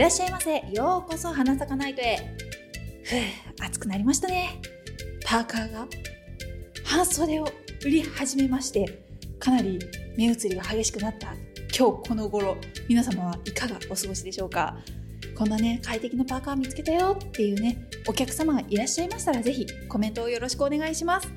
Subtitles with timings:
[0.00, 0.64] らっしゃいませ。
[0.72, 2.16] ようこそ花咲かナイトへ。
[3.04, 4.58] ふう、暑くなりましたね。
[5.26, 5.86] パーカーが
[6.86, 7.44] 半袖を
[7.84, 9.02] 売り始めまして、
[9.38, 9.78] かなり
[10.16, 11.34] 目移りが激しくなった
[11.78, 12.56] 今日この頃、
[12.88, 14.78] 皆様はいかがお過ごしでしょうか
[15.36, 21.28] こんなね、快適なパーカー見つけたよっていうね、お客様がいらっしゃいましたらぜひコメントをよろしくお願いします。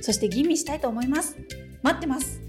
[0.00, 1.36] そして吟味したいと思います。
[1.82, 2.40] 待ってます。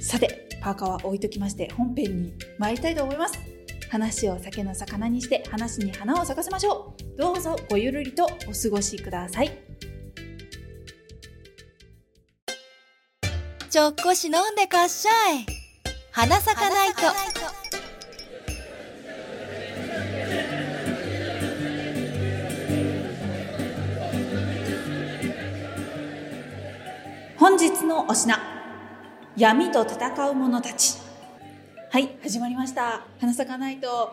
[0.00, 3.57] さて、パーカーは置いときまして本編に参りたいと思います。
[3.90, 7.18] 話を酒の魚にして話に花を咲かせましょう。
[7.18, 9.50] どうぞごゆるりとお過ごしください。
[13.70, 15.46] ちょっこし飲んでかっしゃい。
[16.10, 17.02] 花咲かないと。
[27.38, 28.38] 本日のお品
[29.36, 31.07] 闇と戦う者たち
[31.90, 32.18] はい。
[32.22, 33.00] 始まりました。
[33.18, 34.12] 花咲かないと、は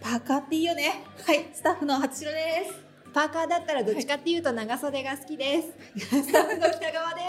[0.00, 1.02] パーカーっていいよね。
[1.26, 2.80] はいスタッフの初代です。
[3.12, 5.72] パーカーだったらどっちかっていうと長袖が好きです。
[6.22, 7.20] スタッフの北川で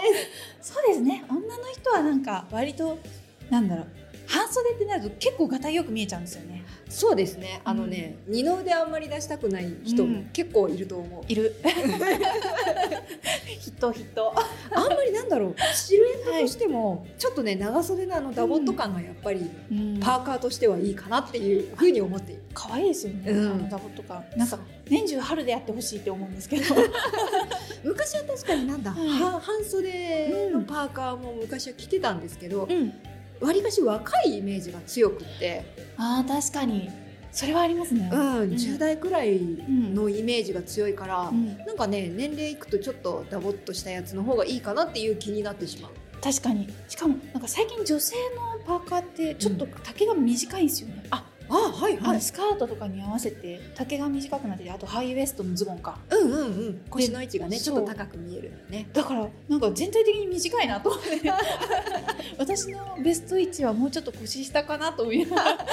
[0.62, 0.70] す。
[0.72, 1.24] そうですね。
[1.28, 2.96] 女の人はなんか割と
[3.50, 3.86] なんだろう
[4.26, 6.64] 半袖ってなると結構がたいよく見えちゃうんですよね。
[6.88, 7.60] そうですね。
[7.64, 10.30] あのね、二の腕あんまり出したくない人うん。
[10.32, 11.24] 結構いると思う。
[11.28, 11.54] いる。
[13.60, 14.34] ヒットヒット
[14.70, 19.50] あんまりなんだろう、シルエットとしても、ちょっとね、長袖のあのダボっと感がやっぱり、
[20.00, 22.42] パーカーとしてはいいかなっていうふうに思っている。
[22.52, 23.52] 可愛いですよね、うん。
[23.52, 24.58] あのダボとかなんか
[24.88, 26.74] 年中春でやってほしいって思うんですけど。
[27.82, 32.92] 昔は確かになんだ、半袖のパーカーも昔は着てたんですけど、うん
[33.40, 35.64] わりかし若いイメージが強くって、
[35.96, 36.90] あー確かに。
[37.32, 38.08] それはありますね。
[38.12, 38.52] うん、ん。
[38.52, 41.58] 10代くらいのイメージが強いから、うん。
[41.58, 45.92] なんかね年齢いくとちょっとダボっとしたやつの方がいいかなっていう気になってしまう。
[46.22, 46.72] 確かに。
[46.88, 51.24] しかもなんか最近女性のパーカーってちょっと丈が短いんですよね、あ
[51.56, 55.98] あはいあのスカートとかに合わせて丈が短くなっててあとハイウエストのズボンか。
[56.10, 56.80] うんうんうん。
[56.90, 58.88] 腰の位置がねちょっと高く見えるのね。
[58.92, 61.32] だからなんか全体的に短いなと思って。
[62.38, 65.66] 私のベスト位置はもうちょっと腰下かなと思いながら。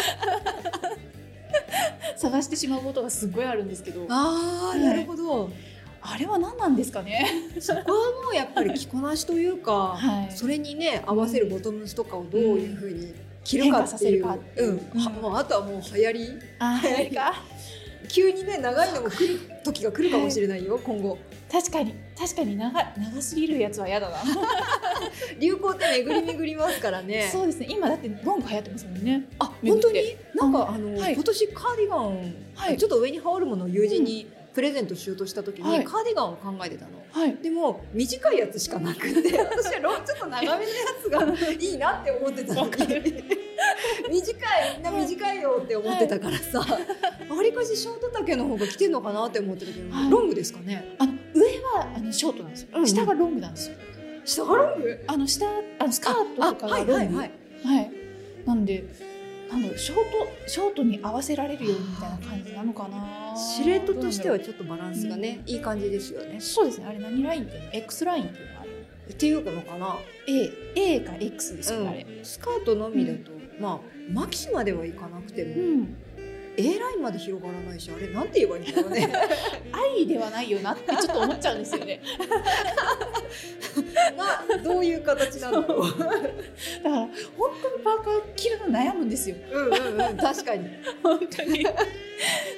[2.17, 4.06] 探してしまうことがすごいあるんですけど。
[4.09, 4.79] ああはい。
[4.79, 5.50] なるほど。
[6.03, 7.27] あれは何なんですかね？
[7.59, 7.85] そこは
[8.23, 10.31] もうやっぱり着こなしというか、はい。
[10.31, 13.13] それにね合わせるボトムスとかをどういうふうに
[13.44, 14.25] 着るかっていう。
[14.57, 15.02] うん。
[15.02, 16.40] はもうあとはもう流行り？
[16.59, 17.34] あーあれか？
[18.07, 21.18] 急にね長いのも来る時が来るかもしれないよ今後。
[21.51, 21.94] 確かに。
[22.18, 24.18] 確かに長長すぎるやつは嫌だな。
[25.40, 27.30] 流行って巡り巡りますからね。
[27.31, 27.68] そうですね。
[27.69, 29.25] 今だってロング流行ってますもんね。
[29.40, 30.16] あ本当に？
[30.35, 31.13] なんかあの、はい。
[31.13, 32.78] 今年カーディガン、はい。
[32.78, 35.84] ちょっと上に羽織るものを友人にプレゼントしようとした時に、はい。
[35.85, 36.91] カーディガンを考えてたの。
[37.12, 37.35] はい。
[37.38, 40.67] でも短いやつしかなくて 私はロちょっと長めのや
[41.01, 42.72] つがいいなって思ってたのに。
[44.09, 50.09] 短いみんな短いよって思ってたからさわりかしショート丈の方が着てんのかなって思ってたけど、はい。
[50.09, 50.95] ロングですかね。
[50.97, 52.81] あの上はあのショートなんですよ、うん。
[52.81, 53.75] うん下がロングなんですよ。
[54.25, 55.03] 下がロング？
[55.07, 55.45] あの下
[55.79, 57.31] あのスカートとかがロングはいはい。
[57.63, 57.91] はい。
[58.45, 58.83] なんで
[59.51, 60.03] なんだろうショート
[60.47, 63.35] ショートに合わせられるようにみたいな感じなのかな。
[63.35, 66.39] シルエットとしてはちょっとバランスがね、いい感じですよね。
[66.39, 68.69] そうですねあれ何ラインっていうの？X ラインっていうのがある。
[69.09, 69.97] っていうのかな。
[70.28, 72.23] A, A か X ですよね、あれ。
[72.23, 73.79] スカートのみだと、まあ
[74.12, 75.95] マキシまではいかなくても、うん
[76.57, 79.09] A ラインまで広がらないしあれなんて言えばいいんだろうね。
[79.72, 82.01] 愛ではないよなってちょっと思っちゃうんですよね。
[84.17, 86.00] などういう形なんだろう。
[86.00, 86.12] だか
[86.84, 87.09] ら本
[87.62, 89.35] 当にパーカー着るの悩むんですよ。
[89.51, 90.17] うんうんうん。
[90.17, 90.67] 確かに。
[91.01, 91.63] 本当に。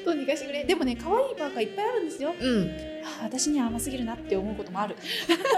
[0.06, 0.64] どうにかしてくれ。
[0.64, 2.34] でもね可愛いパーカーいっぱいあるんですよ。
[2.40, 4.96] うん私には甘すぎるなって思うこともある。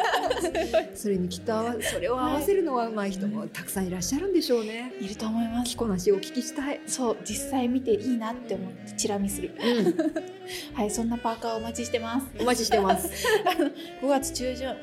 [0.96, 4.94] それにきっとそれを合わせるのは上手い人もたくさんいらっしゃるんでしょうね。
[5.00, 5.72] いると思います。
[5.72, 6.82] 着こなしをお聞きしたい。
[6.88, 9.52] そう実際見ていいなって思ってチラ見する。
[9.60, 9.96] うん。
[10.74, 12.28] はいそんなパーカーお待ちしてます。
[12.40, 13.10] お待ちしてます。
[14.02, 14.76] 5月中旬。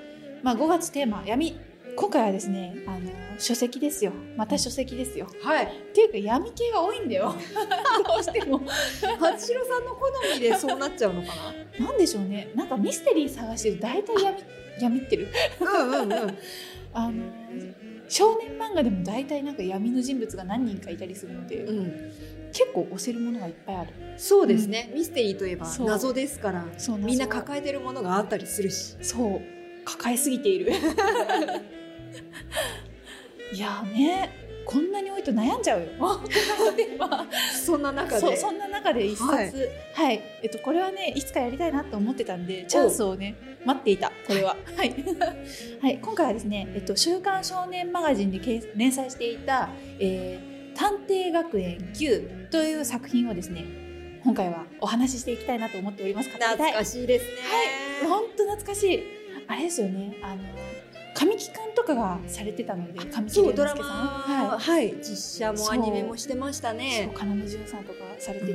[0.43, 1.59] まあ5月テーマ闇
[1.95, 4.13] 今回はですねあの書籍ですよ。
[4.37, 5.27] また書籍ですよ。
[5.43, 5.65] はい。
[5.67, 7.35] っていうか闇系が多いんだよ。
[8.07, 8.59] どうしても。
[8.59, 11.29] 初代さんの好みでそうなっちゃうのか
[11.79, 11.93] な？
[11.93, 12.51] んでしょうね。
[12.55, 14.37] なんかミステリー探してると大体闇
[14.81, 15.29] 闇ってる。
[15.61, 16.39] なうんうんうん。
[16.95, 17.13] あの
[18.09, 22.13] 少年漫画でも大体なんか闇の人物が何人かいたりするので、うん。
[22.53, 23.93] 結構押せるものがいっぱいある。
[24.17, 26.65] そうですね、ミステリーといえば謎ですから
[26.99, 28.97] みんな謎抱えてるものがあったりするし。
[29.01, 29.41] そう。
[29.85, 30.71] 抱えすぎている
[33.53, 35.87] いやーねこんなに多いと悩んじゃうよ。
[37.53, 38.37] そんな中で？
[38.37, 39.27] そんな中で一冊。
[39.29, 40.17] ははい。
[40.17, 44.13] い、えっとこれはねいつかやりたいなと思ってたんでチャンスをね待っていた。
[44.27, 44.57] これは。
[44.77, 44.95] はい、
[45.83, 48.41] はい、今回はですね、えっと、週刊少年マガジンで
[48.77, 53.65] 連載していた、えー「探偵学園 Q」という作品をですね
[54.25, 56.31] 今回はお話ししていきたいなと思っております。
[56.31, 57.33] 懐かしいですね。
[58.01, 58.09] はい。
[58.09, 59.03] 本当懐かしい。
[59.49, 60.17] あれですよね。
[60.23, 60.43] あの
[61.15, 67.11] 神木くんとかがされてたので神木隆之介さんマ、ははい、実写もアニメもしてましたい、ね。
[67.15, 67.29] そう。
[67.29, 68.53] 要潤さんとかされてて、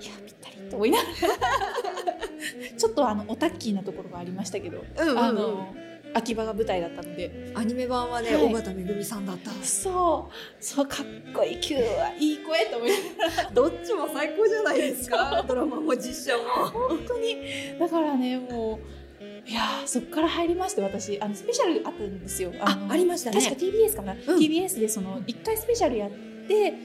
[0.00, 1.10] いやぴったりと思いながら。
[2.76, 5.18] ちょっとあのオタッキーなところがありましたけど、うんうんうん。
[5.18, 5.74] あの
[6.14, 7.52] 秋葉が舞台だったので。
[7.54, 8.44] アニメ版はね、はい。
[8.46, 9.50] 尾形めぐみさんだった。
[9.62, 10.64] そう。
[10.64, 13.50] そうかっこいい Q はいい声と思いながら。
[13.52, 15.44] どっちも最高じゃないですか。
[15.46, 16.44] ドラマも実写も。
[16.70, 17.36] 本当に。
[17.78, 19.05] だからねもう
[19.46, 21.20] いやーそこから入りまして私。
[21.20, 22.52] あのスペシャルあったんですよ。
[22.60, 23.40] あのありましたね。
[23.40, 26.76] 確か TBS かな、TBS でその1回スペシャルやってで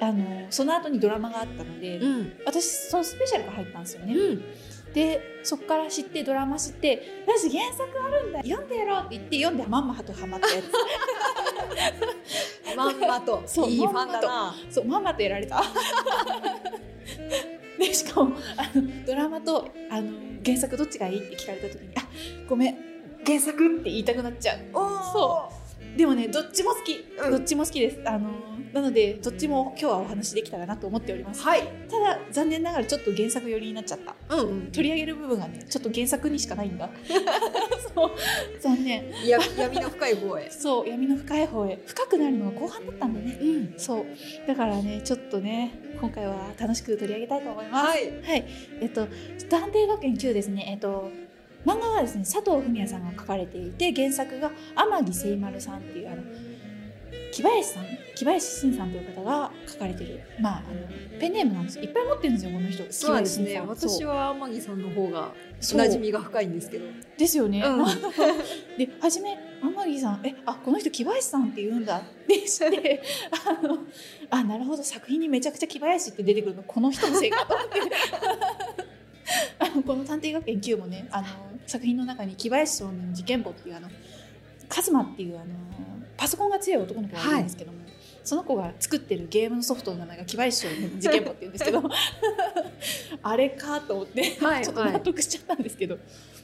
[0.00, 2.32] あのその後にドラマがあったので、うん。
[2.46, 4.42] 私そのスペシャルが入ったんですよね、うん。
[4.94, 8.42] でそこから知ってドラマ知って「よし原作あるんだ。
[8.42, 10.62] 読んでやろう」って言って読んでまんまとハマったや
[12.74, 13.42] まんまと。
[13.68, 14.54] いいファンだな。
[14.70, 15.62] つそうまんまとやられた
[17.78, 20.10] でしかもあのドラマとあの
[20.44, 22.06] 原作どっちがいいって聞かれた時に「あ
[22.48, 22.76] ごめん
[23.24, 24.58] 原作」って言いたくなっちゃう。
[25.12, 25.52] そ
[25.96, 27.30] でもねどっちも好き、うん。
[27.30, 28.00] どっちも好きです。
[28.04, 28.30] あの
[28.72, 31.42] なのでどっちも今日はお話できたらなと思っております。
[31.42, 31.62] はい。
[31.88, 34.36] ただ残念ながらちょっと原作寄りになっちゃった。
[34.36, 34.72] うんうん。
[34.72, 36.90] 取り上げる部分がねちょっと原作にしかないんだ。
[37.94, 38.10] そう。
[38.60, 39.04] 残念。
[39.26, 40.50] や闇の深い方へ。
[40.50, 41.78] そう闇の深い方へ。
[41.86, 43.38] 深くなるのが後半だったんだね。
[43.40, 43.74] うん。
[43.76, 44.06] そう。
[44.46, 47.86] だからねちょっとね今回は楽しく取り上げたいと思います。
[47.88, 48.10] はい。
[48.22, 48.44] はい、
[48.80, 49.06] えっと
[49.48, 50.66] 探偵学園 Q ですね。
[50.68, 51.10] えっと
[51.64, 56.22] 漫画はですね佐藤文也さんが書かれていて原作が天城聖丸さんっていうあの
[57.32, 57.84] 木林さん
[58.18, 62.84] 木林真さんという方が書かれてるまああのペンネームなんですいっぱい持ってるんですよこの人。
[62.90, 63.60] そうですね。
[63.60, 66.86] 私は天城さんの方が馴染みが深いんですけど。
[67.16, 67.84] ですよね、うん。
[68.76, 73.02] で初め天城さんえあこの人木林さんって言うんだって知って
[73.46, 73.78] あの
[74.30, 74.82] あなるほど。
[74.82, 77.78] 作品にめちゃくちゃ木林って出てくるのこの人のせいかと思って。
[79.60, 81.28] あのこの「探偵学園 Q」もねあの
[81.66, 83.88] 作品の中に木林少年事件簿っていうあの
[84.68, 85.46] カズマっていうあの
[86.16, 87.78] パソコンが強い男の子がいるんですけども、
[88.28, 91.82] その子が作ってるゲームのソフトの名前が木林少年事件簿っていうんですけど
[93.22, 95.96] あれかと思ってはいちょっと納得しちゃったんですけど、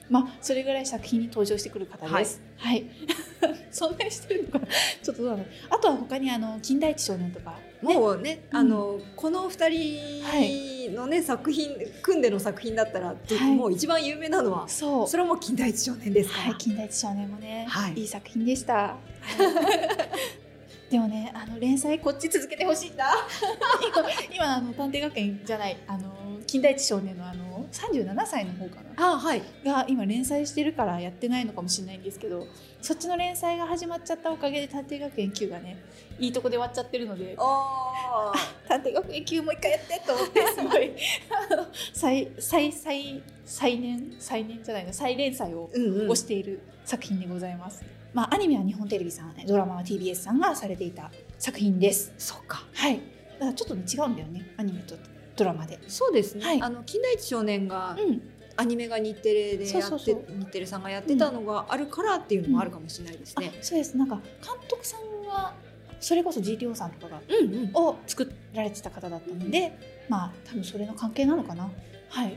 [0.09, 2.41] まあそれぐらい作品に登場してくる方です。
[2.57, 2.87] はい。
[3.71, 4.67] そんなにしてるのかな。
[5.03, 5.45] ちょっとどうなの。
[5.69, 15.07] あとは他にあの金田一少年とか、ね、もうね、うんあのこの二人のね、作品組んでの作品だったら、はいもう一番有名なのはそう。
[15.09, 16.45] それはもう金田一少年ですから。
[16.45, 18.97] はい、金田一少年もね、はいいい作品でした。
[20.91, 23.07] でもね、あの連載こっち続けてほしいんだ。
[24.29, 26.13] 今今あの探偵学園じゃないあの
[26.47, 29.15] 金田一少年のあの三十七歳の方かな。
[29.15, 29.43] あはい。
[29.65, 32.47] が今連載してるからやってないのかもしれないんですけど
[32.81, 35.79] そっちの連載が始まっちゃったおかげで探偵学園 Q がね
[36.19, 38.33] いいとこで終わっちゃってるのであ
[38.69, 40.93] 探偵学園 Q もう一回やってと思って すごい
[41.51, 47.83] あの再再再再年再年じゃないの再連載をうんうん推している作品でございます、
[48.15, 52.15] まあアニメは日本テレビさんドラマは TBS さんがされていた作品です。
[52.17, 52.65] そうか。
[52.73, 53.01] はい。
[53.35, 54.95] だからちょっとね違うんだよねアニメと
[55.37, 55.81] ドラマで。
[55.89, 56.45] そうですね。
[56.45, 56.63] はい。
[56.63, 58.23] あの金田一少年がうん。
[58.57, 63.53] アニメが日テレでやって、日テレさんがやってたのがあるからっていうのもあるかもしれないですね。
[63.53, 63.97] あそうです。
[63.97, 65.55] なんか監督さんは
[65.99, 67.71] それこそ GTO さんとかがうんうん。
[67.75, 69.77] を作られてた方だったので、
[70.09, 71.69] まあ多分それの関係なのかな。
[72.11, 72.37] はい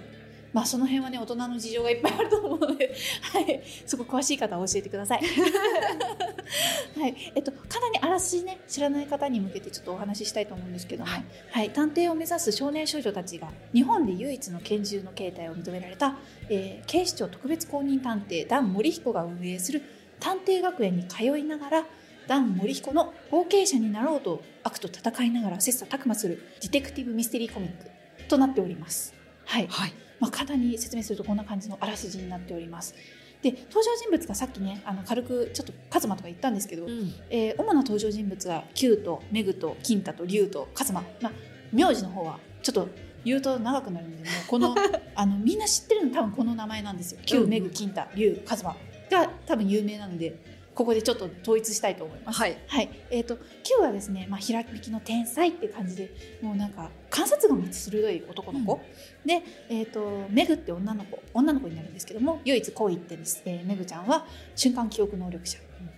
[0.54, 2.94] まあその辺はね大人の事情がいっぱいあると思うので、
[3.34, 5.22] はい、そこ詳しい方は教えてください。
[7.00, 11.12] はい、えっとかなりあらすじね知らない方に向けてちょっとお話ししたいと思うんですけども、
[11.52, 16.18] はい、探偵を目指す少年少女たちが日本で唯一の拳銃の形態を認められた、
[16.50, 19.82] えー警視庁特別公認探偵ダン森彦が運営する
[20.20, 21.86] 探偵学園に通いながら
[22.28, 27.90] ダン森彦の後継者になろうと悪と戦いながら切磋琢磨するディテクティブミステリーコミック
[28.28, 29.14] となっております。
[29.46, 29.94] はい、はい。
[30.20, 32.96] まあ、簡単に説明するとこんな感じのあらすじになっております。
[33.42, 37.14] で登場人物がさっきねあの軽くちょっとカズマとか言ったんですけど、うん。
[37.30, 41.34] えー主な登場人物は Q とメグと金太と龍とカズマ、まあ、
[41.72, 42.88] 名字の方はちょっと
[43.24, 44.76] 言うと長くなるのでもうこの
[45.16, 48.76] あのみんな知ってるの多分この名前なんですよ Q、うんメグ金太龍カズマ
[49.10, 50.40] が多分有名なので
[50.78, 52.40] ここでちょっと統一したいと思います。
[52.40, 52.56] はい。
[52.68, 58.80] はい、えっ、と Q はですね、まあ、ひらめきの天才って感じでもうなんか観察眼が鋭い男の子、
[59.26, 65.58] で、えー、とメグって女の子女の子になるんですけども唯一好一点です、えーメグちゃんは瞬間記憶能力者、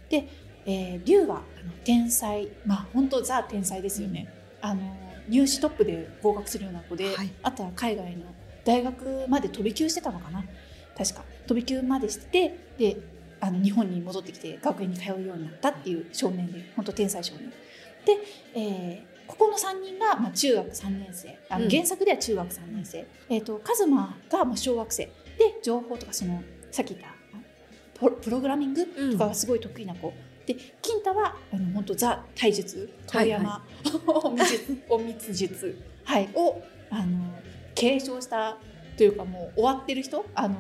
[0.09, 0.29] で、
[0.65, 1.43] えー、リュウがあの
[1.83, 4.95] 天才まあ本当ザ天才ですよね、あの
[5.27, 7.29] 入試トップで合格するような子で、はい。
[7.43, 8.27] あとは海外の
[8.63, 10.45] 大学まで飛び級してたのかな。
[10.97, 11.23] 確か。
[11.47, 12.97] 飛び級までしてで
[13.41, 17.49] あの日本に戻ってきて学園に通うようになったっていう少年で本当天才少年。
[18.05, 18.17] で、
[18.55, 21.37] えーここの3人が、まあ、中学3年生。
[21.49, 21.69] あの、うん。
[21.69, 25.05] 原作では中学3年生、えー、とカズマがまあ小学生。
[25.05, 26.41] で情報とかその
[26.71, 27.19] さっき言った
[28.09, 30.13] プログラミングとかがすごい得意な子、
[30.45, 32.89] で金太はあの本当ザ体術。
[33.07, 33.63] 遠山、
[34.89, 37.35] 隠密術、はい、をあの
[37.75, 38.57] 継承した
[38.97, 40.25] というかもう終わってる人。
[40.33, 40.55] あの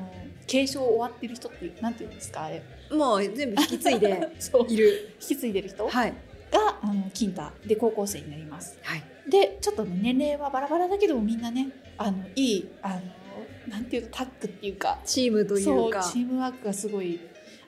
[0.49, 2.45] 継承終わってる人ってなんていうんですか？
[2.45, 2.63] あれ。
[2.91, 4.09] もう全部引き継いで
[4.67, 5.09] いる。
[5.21, 5.85] 引き継いでる人？
[5.85, 6.13] がはい。
[6.81, 8.79] あの金太で高校生になります。
[8.81, 9.03] はい。
[9.29, 13.01] でちょっとね年齢はバラバラだけどもみんなねあのいいあの
[13.67, 14.99] なんていうのタッグっていうか。
[15.05, 16.01] チームというか。
[16.01, 17.19] チームワークがすごい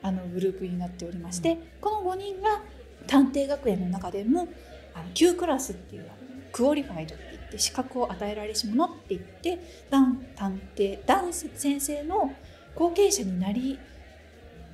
[0.01, 2.63] あのグループになっておりまして、この5人が
[3.05, 4.47] 探偵学園の中でも
[4.95, 6.05] あの Q クラスっていう
[6.51, 9.59] クオリファイドって言って資格を与えられし者って言って
[9.89, 12.33] ダン探偵ダン先生の
[12.75, 13.79] 後継者になり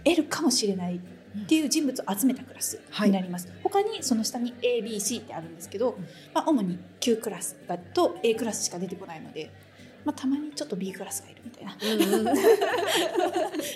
[0.04, 5.98] 得るかもしれないっていう人物を集めたクラスになります、他にその下に ABC ってあるんですけど、
[6.34, 9.51] まあ、主に Q クラスだと A クラスしか出てこないので、
[10.06, 11.77] まあ、たまにちょっと B クラスがいるみたいな。
[11.82, 12.38] うんうん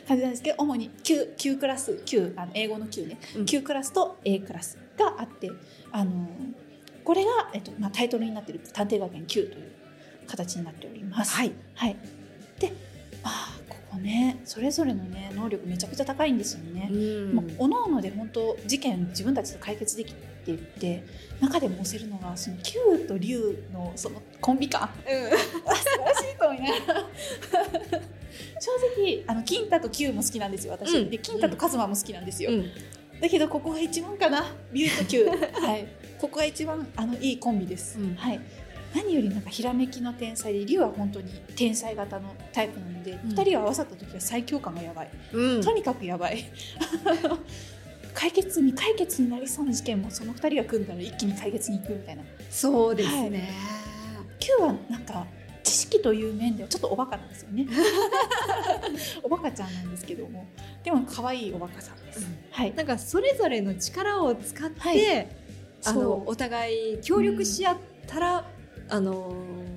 [0.08, 3.46] 感じなんですけど主に Q, Q クラス Q あの英語の Q ね、うん。
[3.46, 5.51] Q クラスと A クラスがあって
[5.92, 6.28] あの
[7.04, 9.72] これが、えっとまあ、タイトルになっている探偵学園 Q という
[10.28, 11.36] 形になっております。
[11.36, 11.51] はい。
[11.75, 11.98] はい、
[12.60, 12.75] で、ま
[13.24, 16.90] あ、ここねそれぞれのね能力めちゃくちゃ高いんですよね。
[17.58, 21.04] おのおので本当事件自分たちで解決できていって
[21.40, 24.84] 中でも押せるのがその Q と龍のそのコンビ感。
[24.84, 27.08] あ素晴らしいと思いながら。
[28.60, 31.10] 正直あの金太と Q も好きなんですよ私、うん。
[31.10, 32.66] で金太とカズマも好きなんですよ、うん。
[33.20, 34.46] だけどここが一番かな。
[34.72, 35.34] 龍と Q は
[35.78, 35.88] い。
[36.20, 38.16] ここが一番あのいいコンビです、うん。
[38.16, 38.40] はい
[38.93, 43.29] 何よりなんかひらめきの天才で龍は本当に天才型のタイプなので、ん。
[43.29, 45.10] 二人が合わさった時は最強感がやばい。
[45.33, 45.62] うん。
[45.63, 46.43] とにかくやばい。
[48.13, 52.24] 解決未解決になりそうな事件もその2人が組んだら一気に解決に行くみたいな。
[52.50, 53.50] そうですね。
[54.39, 55.25] Q はなんか
[55.63, 57.67] 知識という面ではちょっとおバカなんですよね。
[59.24, 60.45] おバカちゃんなんですけども。
[60.83, 62.38] でも可愛いおバカさんです、うん。
[62.51, 62.74] はい。
[62.75, 65.27] なんかそれぞれの力を使って、はい。
[65.83, 68.45] あのお互い協力し合ったら、
[68.91, 69.33] あの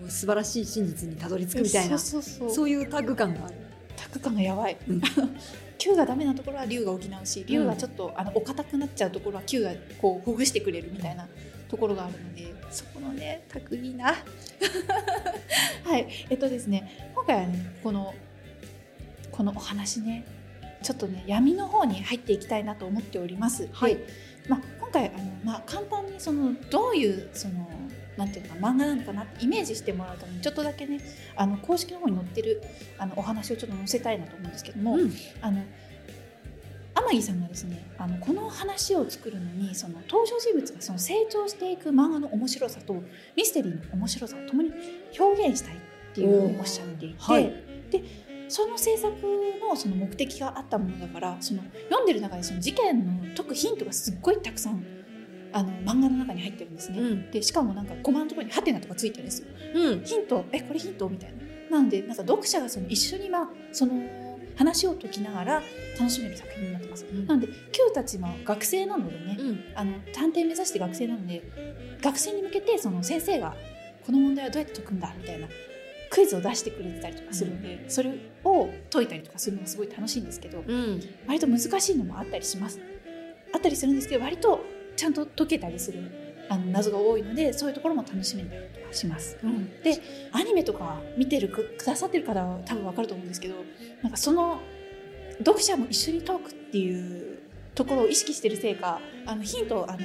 [0.09, 2.51] 素晴らしい真実にたどり着くみたいなそうそうそう。
[2.51, 3.55] そういうタッグ感がある。
[3.97, 5.01] タッグ感がやばい、うん。
[5.97, 11.29] がダメなところは龍が補うし龍がちょっと、あのお堅くなっちゃうところは Q がこうほぐしてくれるみたいな
[11.69, 14.15] ところがあるのでそこのねタッグいいな。
[15.85, 16.09] はい。
[16.31, 18.15] えっとですね今回はねこの
[19.31, 20.25] このお話ね
[20.83, 23.69] ちょっとね闇の方に入っていきたいなと思っております。
[23.73, 23.97] はい。
[23.97, 24.07] で
[24.49, 27.67] まあ、今回あの、まあ、簡単にそのどういうその
[28.17, 31.01] なんていうのか漫画なのかなってイメージしてもらうためにちょっとだけね
[31.37, 32.63] あの公式の方に載ってる
[32.99, 35.13] あのお話をちょっと載せたいなと思うんですけども、うん。
[35.41, 35.63] あの
[36.97, 42.95] 天城さんがですねあのこの話を作るのにその登場人物がその成長していく漫画の面白さと
[43.37, 44.71] ミステリーの面白さを共に
[45.19, 45.79] 表現したいっ
[46.15, 47.53] ていうふうにおっしゃっていて、はい。
[47.91, 48.03] で
[48.49, 49.11] その制作
[49.61, 54.85] のその目的があったものだからその読んでる中でその事件の解くヒントがすっごいたくさん
[55.55, 56.99] あの漫画の中に入ってるんですね。
[56.99, 59.49] うんでしかもなんかコマのところにハテナとかついてるんですよ。
[59.75, 61.31] うんヒントえこれヒントみたい
[61.71, 61.79] な。
[61.79, 63.93] なのでなんか読者がその一緒にまあその
[64.57, 65.63] 話を解きながら
[65.99, 67.07] 楽しめる作品になってます。
[67.09, 71.43] うんなので Q たちも学生なのでね、うんあの探偵目指して学生なので
[72.03, 73.55] 学生に向けてその先生が
[74.05, 75.49] この問題はどうやって解くんだみたいな
[76.11, 78.13] クイズを出してくれてたりとかするので、それ
[78.45, 82.79] を解いたりとかするのがすごい楽しいんですけどうん割と難しいのもあったりします
[83.53, 84.61] あったりするんですけど割と
[84.97, 86.11] ちゃんと解けたりする
[86.49, 89.39] あの謎が多いのでそういうところも楽しめたりとかします。
[89.43, 90.01] うんで
[90.33, 93.55] アニメとか見てるくくださってる方は多分わかると思うんですけど
[94.03, 94.61] なんかその
[95.39, 97.39] 読者も一緒にトークっていう
[97.75, 100.01] ところを意識してるせいかあのヒントをあの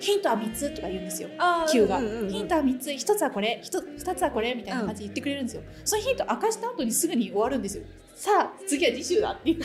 [0.00, 1.28] ヒントは3つとか言うんですよ。
[1.70, 7.84] Q が、うんうんうんヒントは3つ1つはこれ 2, つはこれみたいな感じで言ってくれるんですよ、そのヒント明かした後にすぐに終わるんですよ。
[8.14, 9.50] さあ次は次週だって。
[9.50, 9.62] い う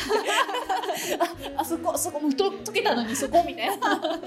[1.56, 4.20] ああそこそこもうと解けたのにそこみたいな。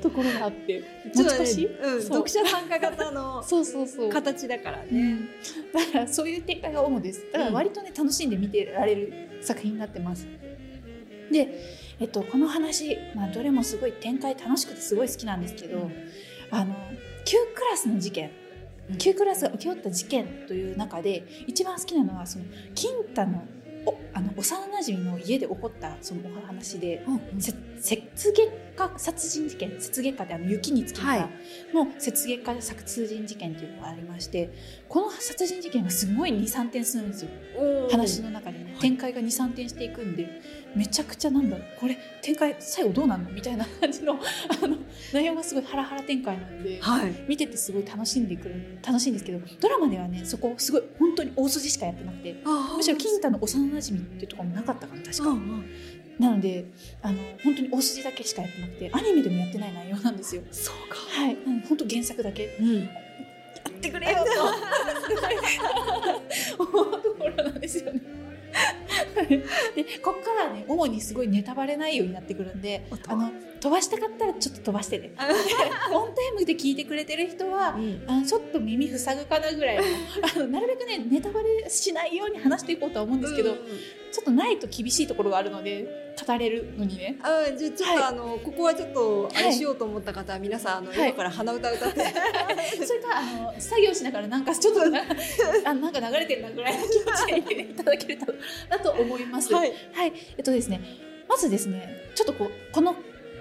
[0.00, 0.82] ところがあって。
[1.14, 4.10] ちょっとね難しい、うん、読者参加型の そうそうそう。
[4.10, 4.86] 形だからね。
[4.90, 5.28] うん。
[5.72, 7.26] だからそういう展開が主です。
[7.32, 10.26] だから割とね、楽しんで見てられる作品になってます。
[11.30, 11.48] で、
[12.00, 15.90] えっと、この話、まあ、どれもすごい展開楽しくてすごい好きなんですけど、
[16.50, 16.74] あの
[17.24, 18.30] Q クラスの事件
[18.90, 18.98] うん。
[18.98, 22.44] Q クラスが請け負った事件という中で一番好きなのはその
[22.74, 23.44] 金太の
[23.86, 27.04] おあの幼馴染の家で起こったそのお話で、
[27.38, 27.52] せ
[27.82, 31.20] 雪月花殺人事件雪月花ってあの雪につきはい。
[31.74, 34.50] の雪月花殺人事件っていうのがありまして
[34.88, 37.30] この殺人事件がすごい23点するんですよ。
[37.90, 40.40] 話の中でね、展開が23点していくんで
[40.74, 43.30] めちゃくちゃなんだろうこれ展開最後どうなんの？
[43.30, 44.14] みたいな感じの
[44.62, 44.76] あの
[45.12, 46.78] 内容がすごいハラハラ展開なんで。
[46.80, 47.12] はい。
[47.28, 52.36] 見ててすごい楽しんでくる楽しいんですけどドラマではねそこすごい本当に大筋しかやってなくて
[52.76, 55.36] むしろ金太の幼馴染っていうところもなかったかな確か、
[56.18, 56.66] なので
[57.02, 60.42] あの本当に大筋だけしかやってなくてアニメでもやってない内容なんですよ。
[60.50, 60.96] そうか。
[60.96, 61.36] はい。
[61.46, 62.44] なので本当原作だけ。
[62.44, 62.84] やうん。
[62.84, 62.88] っ
[63.80, 64.22] てくれよと。
[66.62, 68.00] 思うところなんですよね
[69.74, 73.30] でこっからね主にすごいネタバレ内容になってくるんであの
[73.60, 75.12] 飛ばしたかったらちょっと飛ばしてね。
[75.92, 77.76] オンタイムで聞いてくれてる人は
[78.08, 79.82] あのちょっと耳塞ぐかなぐらいの
[80.34, 83.58] あのなるべくねネタバレしないように話していこうとは思うんですけど、うん。
[84.12, 87.16] ちょっとないと厳しいところがあるので語れるのにね。
[87.22, 88.02] あじゃあちょっと、はい。
[88.02, 91.08] あのここはちょっとあはいれしようと思った方は皆さんあの、はい。
[91.08, 92.00] 今から鼻歌歌って。
[92.84, 95.00] それかあの作業しながらなんかちょっとな
[95.64, 98.26] あなんか流れてるなぐらいの気持ちでいただけると。
[98.68, 99.52] だと思います。
[99.52, 99.72] はい。
[99.92, 100.80] はい、えっとですね、
[101.28, 102.94] まずですね、ちょっとこうこの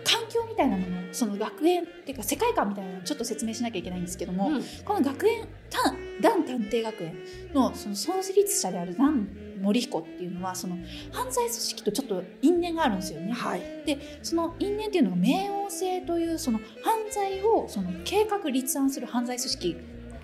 [0.04, 4.64] 環境みたいなもの、その学園っていうか世界観みたいなのをちょっと説明しなきゃいけないんですけども、うん。
[4.86, 5.80] この学園た
[6.22, 7.16] ダン探偵学園
[7.54, 9.28] のその創立者であるダン
[9.62, 10.76] 森彦っていうのはその
[11.12, 13.32] 犯罪組織とちょっと因縁があるんですよね。
[13.32, 13.62] はい。
[13.86, 19.78] でその因縁っていうのが冥王星というその犯罪をその計画立案する犯罪組織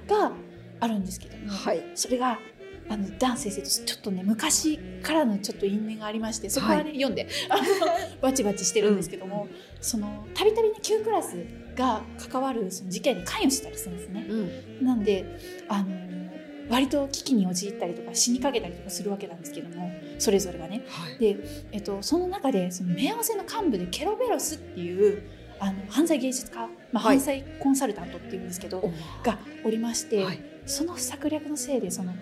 [0.07, 0.31] が
[0.79, 1.83] あるんですけども、はい。
[1.93, 2.39] それが
[2.89, 7.27] あのダン先生とちょっとね昔からのちょっと因縁がありましてそこはね、読んで
[8.21, 9.47] バチバチしてるんですけども、
[9.81, 11.37] そのたびたびね9クラス
[11.75, 14.25] が関わるその事件に関与したりするんですね。
[14.27, 14.85] うん。
[14.85, 15.25] なんで
[15.67, 16.07] あの
[16.69, 20.83] 割と危機に陥ったりとか死にかけたりとかするわけなんですけどもそれぞれがね。
[20.87, 21.17] はい。
[21.19, 21.37] で、
[21.71, 25.23] えっと、その中でその冥王星の幹部でケロベロスっていう
[25.59, 27.17] あの犯罪芸術家、まあ、はい。
[27.17, 28.81] 犯罪コンサルタントっていうんですけど、
[29.23, 30.43] がおりまして、はい。
[30.65, 32.13] その策略のせいでその、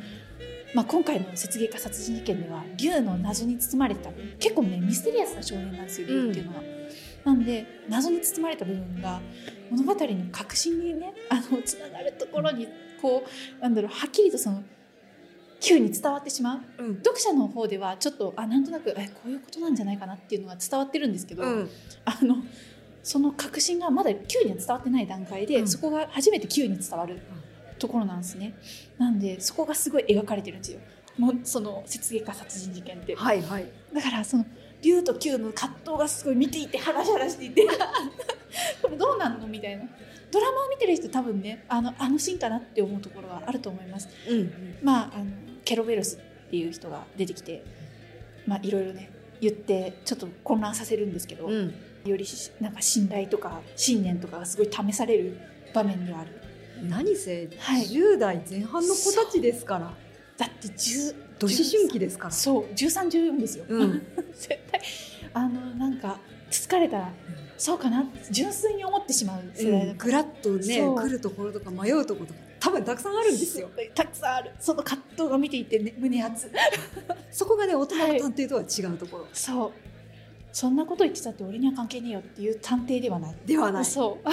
[0.75, 6.63] まあ、今回の雪芸家殺人事件では竜の謎に包まれてた結構ねミステリアスな少年なんですよ竜っていうのは。
[7.23, 9.21] なんで謎に包まれた部分が
[9.71, 12.67] 物語の核心にねあのつながるところに
[13.01, 13.23] こ
[13.57, 14.63] うなんだろうはっきりとその
[15.61, 16.83] Q に伝わってしまう。
[16.83, 16.95] うん。
[16.97, 21.69] 読者の方ではちょっとあなんとなくえこういうことなんじゃないかなっていうのが伝わってるんですけど、うん。
[22.03, 22.43] あの
[23.01, 25.67] その確信がまだ Q には伝わってない段階で、うん。
[25.67, 27.21] そこが初めて Q に伝わる
[27.85, 28.53] ところなんですね。
[28.97, 30.79] なんでそこがすごい描かれてるんですよ。
[31.17, 33.15] もうその雪月花殺人事件って。
[33.15, 34.45] はいはいだからその
[34.81, 37.65] 竜と Q の葛藤がすごい見ていてハラハラしていて
[38.81, 39.85] これどうなんのみたいな。
[40.31, 44.09] ドラマを見てる人多分ねあのあのシーンかなって思うところがあると思います。
[44.27, 45.25] うんまあ、あの
[45.63, 47.63] ケロベロスっていう人が出てきて、
[48.45, 51.73] まあ、いろいろね言ってちょっと混乱させるんですけど、うん
[52.05, 55.37] よりしなんか信頼とか信念とかがすごい試される
[55.73, 56.44] 場面ではある
[56.83, 57.83] 何せはい。
[57.85, 59.93] 10代前半の子たちですから。
[60.37, 62.31] だって10ど思春期ですから。
[62.31, 62.65] そう。
[62.73, 64.05] 1314ですよ、うん。
[64.33, 64.81] 絶対。
[65.33, 67.13] あのなんか疲れたら
[67.57, 73.69] そうかな純粋に思ってしまう世代ぐらっとね来るところとか迷うところとか多分たくさんあるんですよ。
[73.93, 74.51] たくさんある。
[74.59, 76.51] その葛藤が見ていて、ね、胸熱。
[77.31, 79.27] そこがね大人の探偵とは違うところ。
[79.33, 79.71] そう
[80.55, 83.35] そんなこと言ってたって俺には関係ねえよっていう探偵ではない。
[83.45, 83.85] ではない。
[83.85, 84.29] そう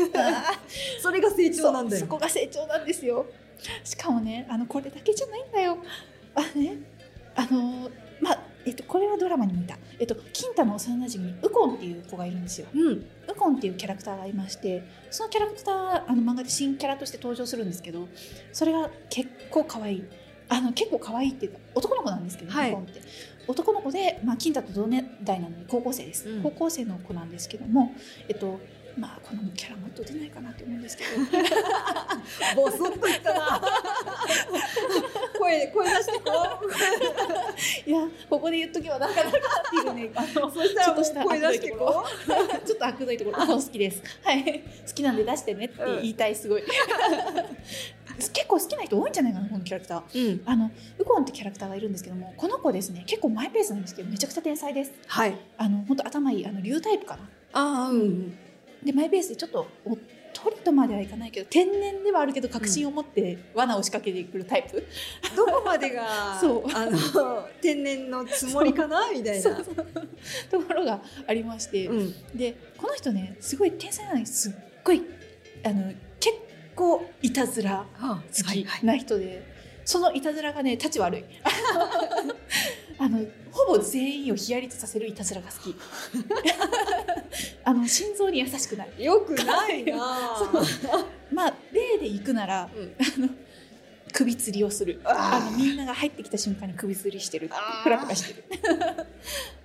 [1.02, 2.00] それが成長なんだよ。
[2.00, 3.26] そこが成長なんですよ。
[3.84, 5.76] しかもねあのこれだけじゃないんだよ。
[6.34, 6.78] あね。
[7.34, 7.90] あの
[8.22, 9.76] まあえっとこれはドラマにもいた。
[9.98, 12.66] えっと金太の幼馴染にウコンっていう子がいるんですよ。
[12.72, 12.92] うん。
[13.28, 18.08] ウコンっていうキャラクターがいましてそのキャラクターあの漫画で新キャラとして登場するんですけど
[18.54, 20.04] それが結構可愛い。
[20.48, 22.70] あの結構可愛いっていうか男の子なんですけど、はい。
[22.70, 23.02] ウコンって
[23.50, 26.42] 男の子で、まあ、金太と同年代なのに高校生です、うん。
[26.42, 27.94] 高校生の子なんですけども
[28.28, 28.60] えっと
[28.96, 31.10] まあこのキャラもっと出ないかなって思うんですけど。
[32.56, 33.60] ボソッと言ったな。
[35.38, 36.30] 声声出してこ
[37.86, 40.10] いやここで言っとけばなかなかっていうね。
[40.14, 42.04] あのうそしたらもうちょっとした声出してこ
[42.66, 44.02] ちょっと悪どいところ、好きです。
[44.22, 44.44] はい、
[44.86, 46.62] 好きなんで出してねって言いたい、すごい。
[48.28, 50.28] 結構好きな人多いんじゃないかな、このキャラクター。
[50.28, 50.42] ううん。
[50.44, 54.92] あの、ウコンってキャラクターがいるんですけども、この子ですね、結構マイペースなんですけど、めちゃくちゃ天才です。
[55.06, 55.36] はい。
[55.56, 57.22] あの、本当頭いい、あの、竜タイプかな。
[57.52, 58.38] ああうん
[58.84, 59.98] で、マイペースでちょっと、おっ
[60.32, 64.86] とりとまではいかないけど、天然ではあるけど、確信を持って罠を仕掛けてくるタイプ。
[65.36, 66.64] どこまでが そう。
[66.72, 69.50] あの天然のつもりかなみたいな。
[70.50, 72.14] ところがありまして、うん。
[72.34, 74.52] でこの人ねすごい天才なのにすっ
[74.82, 75.02] ごい
[75.64, 76.09] あの結
[76.74, 78.20] 構いたずら好好
[78.52, 79.42] きな人で、
[79.84, 81.24] そのいたずらがね立ち悪い。
[82.98, 83.18] あの
[83.50, 85.74] ほぼ全員をヒヤリとさせるいたずらが好き。
[87.64, 89.04] あの心臓に優しくない。
[89.04, 89.96] よくないな
[91.32, 92.94] まあ例で行くなら、うん。
[92.98, 93.28] あの
[94.12, 95.00] 首吊りをする。
[95.04, 97.50] あのみんなが入ってきた瞬間に首吊りしてる。
[97.82, 98.44] フラフラしてる。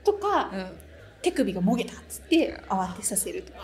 [0.04, 0.78] とかうん
[1.26, 3.52] 手首がもげたっつって慌てさせると。
[3.54, 3.60] か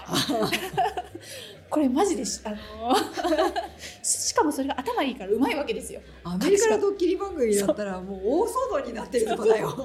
[1.69, 2.58] これマジでしあの
[4.04, 6.02] しかもそれが頭いいからうまいわけですよ。
[6.24, 9.67] アメリカのドッキリ番組だったらもう大騒動になってるとこだよ。
[9.67, 9.78] わわ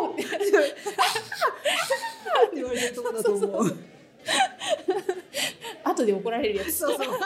[0.00, 0.24] おって。
[2.54, 3.76] 言われるとこだと思う。
[5.84, 6.72] 後で怒られるやつ。
[6.72, 7.08] そうそう。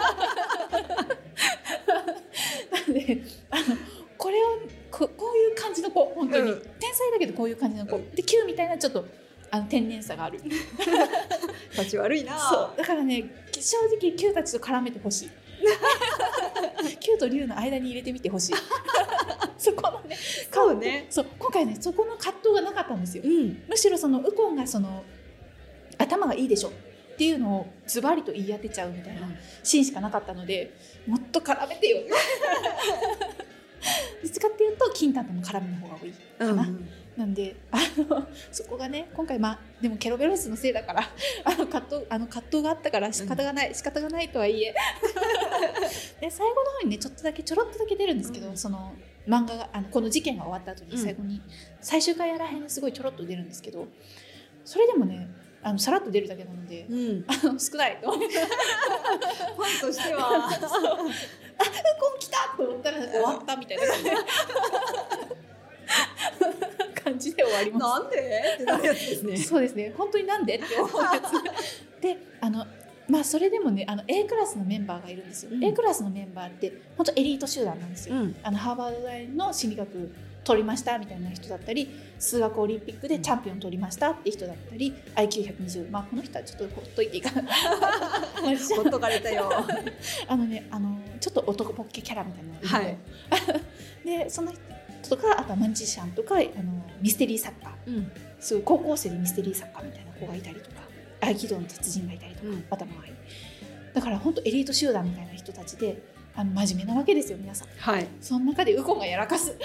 [2.71, 3.65] なんであの
[4.19, 4.61] これを
[4.97, 6.61] ここういう感じの子本当に、うん。
[6.81, 9.05] 天才だけどこういう感じの子、で Q みたいなちょっと
[9.51, 10.41] あの天然さがある
[11.73, 12.39] 立ち悪いな。
[12.39, 12.79] そう。
[12.79, 15.31] だからね正直 Q たちと絡めてほしい。
[16.99, 18.55] Q と龍の間に入れてみてほしい。
[19.59, 20.17] そこのね
[20.51, 21.07] そうね。
[21.11, 23.23] そう今回ねそこの葛藤がなかったんですよ。
[23.27, 23.63] うん。
[23.69, 25.05] むしろそのウコンがその
[25.99, 26.73] 頭がいいでしょっ
[27.19, 29.29] ていうのをズバリと言い当てちゃうみたいな
[29.63, 30.75] シーンしかなかったので
[31.07, 31.99] もっと絡めてよ
[34.23, 36.57] どっちかっていうと金太との絡みの方が多いうん。
[36.57, 36.69] な
[37.17, 41.03] なんであのそこがね今回まあでもケロベロスのせいだから
[41.45, 44.75] あの葛藤あの葛藤があったから仕方がない、仕方がないとはいえ
[46.21, 48.93] で最後の方にねちょっとだけちょろっとだけ出るんですけど、うんその
[49.27, 51.41] 漫画があのこの事件が終わった後にうん最後に、
[51.81, 53.89] 最終回やらへんですごいちょろっと出るんですけど
[54.65, 55.29] それでもね
[55.67, 57.25] あのさらっと出るだけなので、うん。
[57.27, 60.49] あの少ないと思ってファンとしては。
[61.65, 63.85] ウコン来たと思ったら終わったみたいな。
[67.03, 67.85] 感じで終わります。
[68.03, 68.17] なんで？
[68.17, 69.37] ってやつですね。
[69.37, 69.93] そうですね。
[69.97, 72.01] 本当になんでって思うやつ。
[72.03, 72.67] であの
[73.09, 75.65] まあそれでもねあの A クラスのメンバーがいるんですよ、うん。
[75.65, 78.35] A クラスのメンバーって本当エリート集団なんですよ、ん。
[78.43, 80.11] あのハーバード大の心理学
[80.47, 87.33] 取りましたみたいな人だったり数学オリンピックでチャンピオン取りましたって人だったり IQ120 まあこの人はちょっとほっといていいか。
[87.33, 87.53] なまあ
[88.77, 89.51] ほっとかれたよ。
[90.29, 92.97] あのねあのちょっと男ポッケキャラみたいなはい。
[94.07, 94.53] でその
[95.03, 96.45] 人とかあとはマンジシャンとかあの
[97.01, 97.77] ミステリー作家。
[97.87, 98.13] うん。
[98.39, 100.77] すごい高校生でミステリー作家みたいな子がいたりとか
[101.21, 102.65] 合気道の達人がいたりとか、うん。
[102.71, 103.13] 頭がいい。
[103.95, 106.01] だから本当エリート集団みたいな人たちで
[106.37, 107.69] あの真面目なわけですよ皆さん。
[107.79, 108.07] はい。
[108.21, 109.57] その中でウコンがやらかす。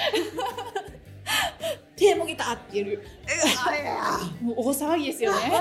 [1.97, 3.03] 手もげたって言える。
[4.41, 5.51] もう大騒ぎですよね。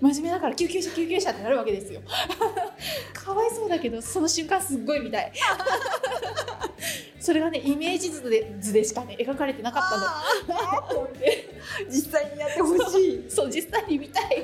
[0.00, 2.00] 真面目だから救急車救急車ってなるわけですよ。
[3.12, 5.30] かわいそうだけどその瞬間すっごい見たい。
[7.20, 9.82] それがねイメージ図で図でしかね描かれてなかっ
[10.48, 11.06] たの。
[11.90, 13.30] 実際にやってほしい。
[13.30, 14.42] そう実際に見たい。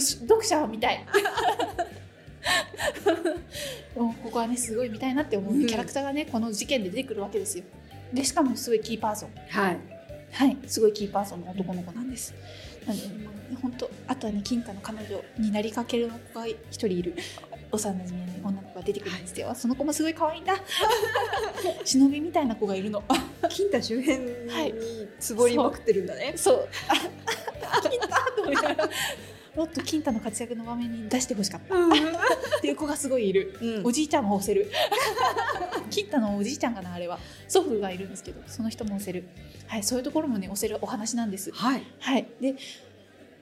[0.00, 1.04] 読者は見たい
[3.94, 5.66] ここはねすごい見たいなって思ううん。
[5.66, 7.64] キャラクターがねこの事件で出てくるわけですよ。
[8.12, 9.30] でしかもすごいキーパーソン。
[9.48, 9.78] はい。
[10.32, 10.56] はい。
[10.66, 12.34] すごいキーパーソンの男の子なんです。
[12.86, 13.04] なんで
[13.60, 17.14] 本当あとはね金太の彼女になりかける子が一人いる。
[17.72, 20.54] 幼馴染の、ね、女の子が出てくるんですよ、その子もすごい可愛いんだ。
[21.84, 23.02] 忍びみたいな子がいるの。
[23.48, 24.72] 金太周辺はい。
[24.72, 26.34] につぼりまくってるんだね。
[26.36, 26.68] そう。
[27.64, 28.90] あ金太と思いながら
[29.54, 31.74] もっと金太の活躍の場面に出してほしかった。
[31.74, 33.58] っていう子がすごいいる。
[33.60, 33.86] うん。
[33.86, 34.70] おじいちゃんも押せる。
[35.90, 37.18] 金太のおじいちゃんかなあれは。
[37.48, 39.28] 祖父がいるんですけどその人も押せる。
[39.66, 41.52] はいそういうところもね押せるお話なんです。
[41.52, 41.82] はい。
[42.00, 42.26] はい。
[42.40, 42.54] で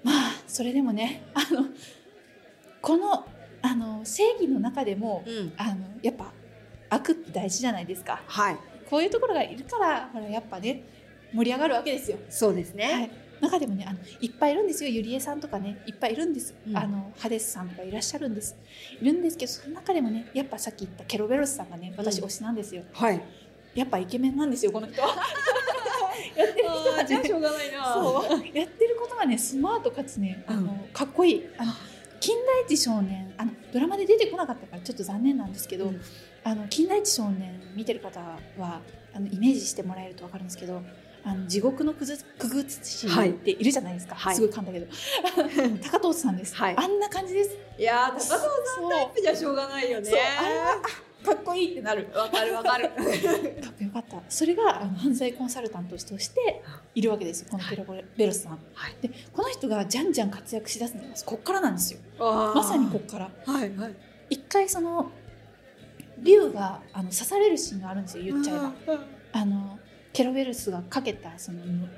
[0.02, 1.66] まあそれでもねあの
[2.82, 3.26] この
[3.62, 5.52] あの正義の中でもうん。
[5.56, 6.32] あのやっぱ
[6.90, 8.20] 悪って大事じゃないですか。
[8.26, 8.56] はい。
[8.88, 10.82] こういうところがいるからほらやっぱね
[11.32, 12.18] 盛り上がるわけですよ。
[12.28, 13.04] そうですはね。
[13.04, 14.90] い、中でもねあのいっぱいいるんですよ。
[14.90, 16.76] ゆりえさんとかねいっぱいいるんです、うん。
[16.76, 18.56] あのハデスさんとかいらっしゃるんです。
[19.00, 22.24] いるんですけどその中でもねやっぱさっき言ったケロベロスさんがね私うん。
[22.26, 23.22] 推しなんですよ、はい。
[23.74, 25.00] やっぱイケメンなんですよこの人。
[25.02, 25.08] は
[26.36, 27.94] やってる人がねじゃあしょうがないな。
[27.94, 28.56] そう。
[28.56, 31.46] やってることがねスマートかつねあの、かっこいい。
[31.56, 31.72] あの
[32.20, 36.00] 金田一少年あのドラマで出てこなかったからちょっと残念なんですけど、うん。
[36.44, 38.80] あの金田一少年見てる方は
[39.12, 40.82] あのイメージしてもらえると分かるんですけど
[41.24, 44.34] あの地獄のくずくぐつしっているじゃないですか、はい。
[44.34, 44.86] すごい噛んだけど。
[45.90, 46.76] 高藤さんです、はい。
[46.76, 47.50] あんな感じです。
[47.78, 50.10] いやー高藤さんそうタイプじゃしょうがないよね。
[51.24, 52.08] かっこいいってなる。
[52.14, 52.88] わかるわかる。
[52.94, 54.22] かっこよかった。
[54.28, 56.62] それがあの犯罪コンサルタントとして
[56.94, 57.02] い。
[57.02, 57.48] るわけですよ。
[57.50, 57.84] このペロ
[58.16, 58.96] ベロスさん、はい。
[59.02, 62.00] でこの人がじゃんじゃん活躍しだすのがこっからなんですよ。
[62.18, 63.30] ままさにこっから。
[63.44, 63.94] はいはい。
[64.30, 65.10] 一回その
[66.22, 68.58] 竜があの刺されるシーンがあるんですよ言っちゃえ
[68.96, 69.78] ば、あの
[70.12, 71.88] ケロベルスがかけたそのの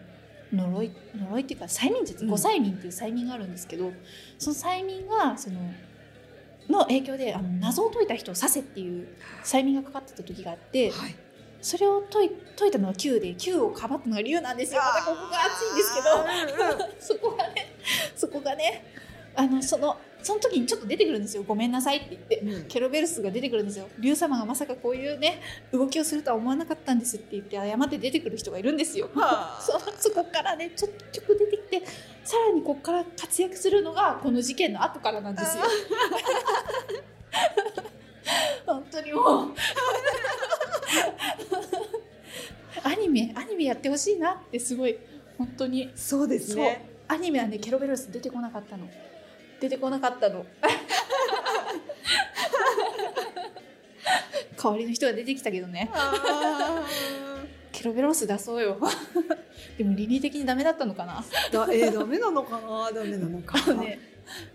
[0.52, 3.92] 呪い呪いっていうか催眠術うん五催眠っていう催眠があるんですけど、
[4.38, 5.56] その催眠がその
[6.68, 9.08] の影響であの謎を解いた人を刺せっていう
[9.44, 11.16] 催眠がかかってた時があってはい。
[11.62, 14.80] それを解い解いたのは Q で Q をかばったのが龍なんですよ。
[14.80, 17.76] またここが熱いんですけど そこがね
[18.16, 18.84] そこがね
[19.36, 21.42] あのそのその時にちょっと出てくるんですよ。
[21.42, 22.38] ごめんなさいって言って。
[22.38, 22.68] うん。
[22.68, 23.88] ケロベルスが出てくるんですよ。
[23.98, 25.40] 龍様がまさかこういうね
[25.72, 29.08] 動きをするとは思わなかったんですって言って謝って出てくる人がいるんですよ。
[29.14, 29.60] はあ。
[29.62, 30.96] そそこからねちょっと
[31.34, 31.82] 出てきて
[32.24, 35.64] さらにここから活躍するのがこの事件の後からなんですよ。
[38.66, 39.54] 本当にもう。
[42.84, 44.98] アニメアニメやってほしいなってすごい
[45.38, 45.90] 本当に。
[45.94, 46.88] そうですね。
[47.08, 48.88] アニメはねケロベロス出てこなかったの
[49.62, 50.44] 出てこなかったの。
[54.60, 55.88] 代わりの人が出てきたけどね。
[55.92, 56.84] あ
[57.70, 58.76] ケロベロス出そうよ。
[59.78, 61.24] でも倫理的にダメだったのかな。
[61.50, 62.90] ーだえー、ダメなのかな？
[62.92, 64.00] ダメなのかね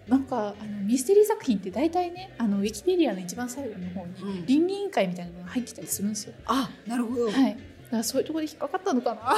[0.10, 4.46] なんかあのミステリー作品って大体ねあのウィキペディアの一番最後の方にうん。
[4.46, 6.34] 倫理委員会みたいなのが入ってたりするんですよ。
[6.46, 7.34] あなるほど、はい。
[7.34, 9.38] だからそういうところで引っかかったのかな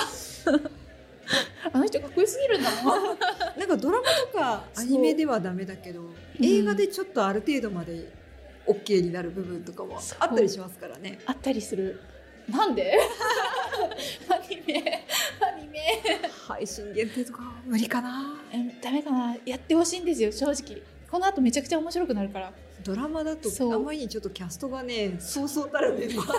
[1.72, 3.04] あの人かっこよすぎるんだもん。
[3.60, 6.02] なんかドラマとかアニメではダメだけど
[6.42, 8.12] 映画でちょっとある程度まで
[8.68, 11.20] OK になる部分とかもあったりしますからね。
[11.26, 12.00] あったりする。
[12.50, 12.94] なんで？
[14.30, 15.06] アニメ。
[15.42, 15.80] アニメ。
[16.48, 18.40] 配信限定とか無理かな。
[18.54, 19.36] うんダメかな。
[19.46, 22.54] やってほしいんですよ正直この後めちゃくちゃ面白くなるから。
[22.84, 25.50] ドラマだとあまりにちょっとキャストがねそう。
[25.50, 26.30] そうたるメンバー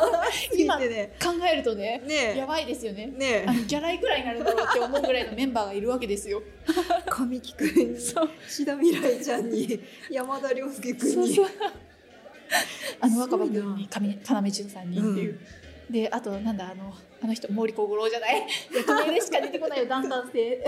[0.50, 1.12] すぎてね。
[1.22, 2.36] 考えるとねね。
[2.36, 3.12] やばいですよね。
[3.16, 3.44] えね。
[3.46, 6.42] あのギャラいくらになるんだろうって思うぐらいのメンバーがいるわけですよ。
[6.68, 8.30] え 神木くんにそう。
[8.48, 9.80] 志田未来ちゃんに
[10.10, 11.14] 山田涼介くんに。
[11.14, 11.46] そうそう。
[13.00, 15.40] あの若葉君に上要潤さんにっていう。
[15.90, 18.46] であとなんだあのあの人毛利小五郎じゃない。
[18.74, 20.64] 役名でしか出てこないよダンダン性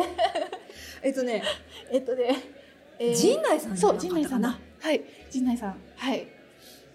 [1.03, 1.43] えっとね。
[1.91, 2.37] えっとね、
[2.99, 5.03] えー陣内さんじそう陣内さんはい。
[5.31, 5.77] 陣内さん。
[5.97, 6.27] はい。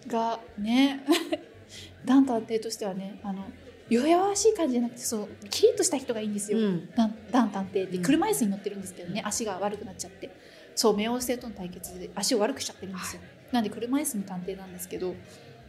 [0.07, 1.03] がね。
[2.05, 3.43] ダン探偵としてはねあの
[3.89, 6.89] 弱々しい感じじゃなくてそうキリッとした人がいいんですよ、うん。
[6.95, 8.03] ダンダン探偵ってうん。
[8.03, 10.29] 車椅子に乗ってるんですけどね足が悪くなっちゃって。
[10.75, 15.15] そう冥王星との対決で足を悪くしちゃってるんですよ、なんで車椅子の探偵なんですけど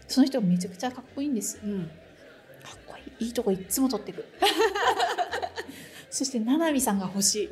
[0.06, 1.58] その人がめちゃくちゃかっこいいんです。
[1.64, 1.84] うん。
[2.62, 3.26] かっこいい。
[3.28, 4.26] いいとこいっつも取ってく。
[6.10, 7.50] そして七海さんが欲しい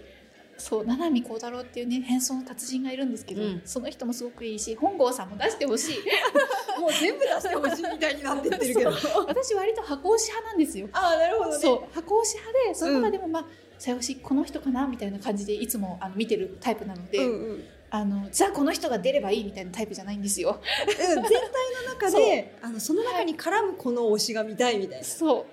[0.58, 3.62] そう七海幸太郎っていうね変装の達人がいるんですけど、うん。
[3.64, 5.96] その人もすごくいいし本郷さんも出してほしい。
[6.80, 8.90] もう全部出してほしいみたいになってってるけど。
[9.26, 10.88] 私割と箱押し派なんですよ。
[10.92, 11.58] ああなるほどね。
[11.58, 11.94] そう。
[11.94, 13.46] 箱押し派でその中でもまあ、
[13.78, 17.64] 最後しこの人かなみたいな感じでいつもあの見てるタイプなので、うんうん。
[17.90, 20.60] あのじゃあこの人が出ればいいみたいなタイプじゃないんですよ。
[20.86, 25.04] うん全体の中であのその中に絡むこの推しが見たいみたいな。
[25.04, 25.46] そ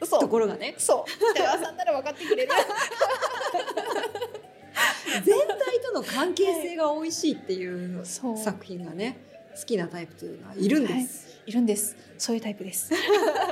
[0.00, 0.06] う。
[0.06, 0.74] そとうころがね。
[0.78, 1.32] そう。
[1.32, 2.52] 北川さんなら分かってくれる
[5.06, 9.18] 全体との関係性が美味しいっていう作品がね
[9.58, 11.40] 好きなタイプというのはいるんです。
[11.46, 11.52] い。
[11.52, 11.96] るんです。
[12.18, 12.92] そういうタイプです。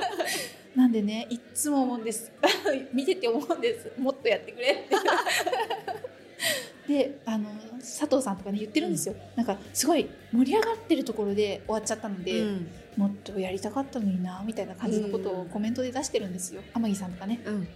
[0.75, 2.31] なんでねいっつも思うんです。
[2.93, 3.91] 見てて思うんです。
[3.97, 4.95] もっとやってくれって。
[6.93, 12.67] であの佐藤さんとかね言ってるんですよ、なんかすごい盛り上がってるところで終わっちゃったので、うん。
[12.97, 16.61] もっとやりたかったのになみたいな感じのことをコメントで出してるんですよ。
[16.73, 17.41] 天城さんとかね。
[17.45, 17.67] うん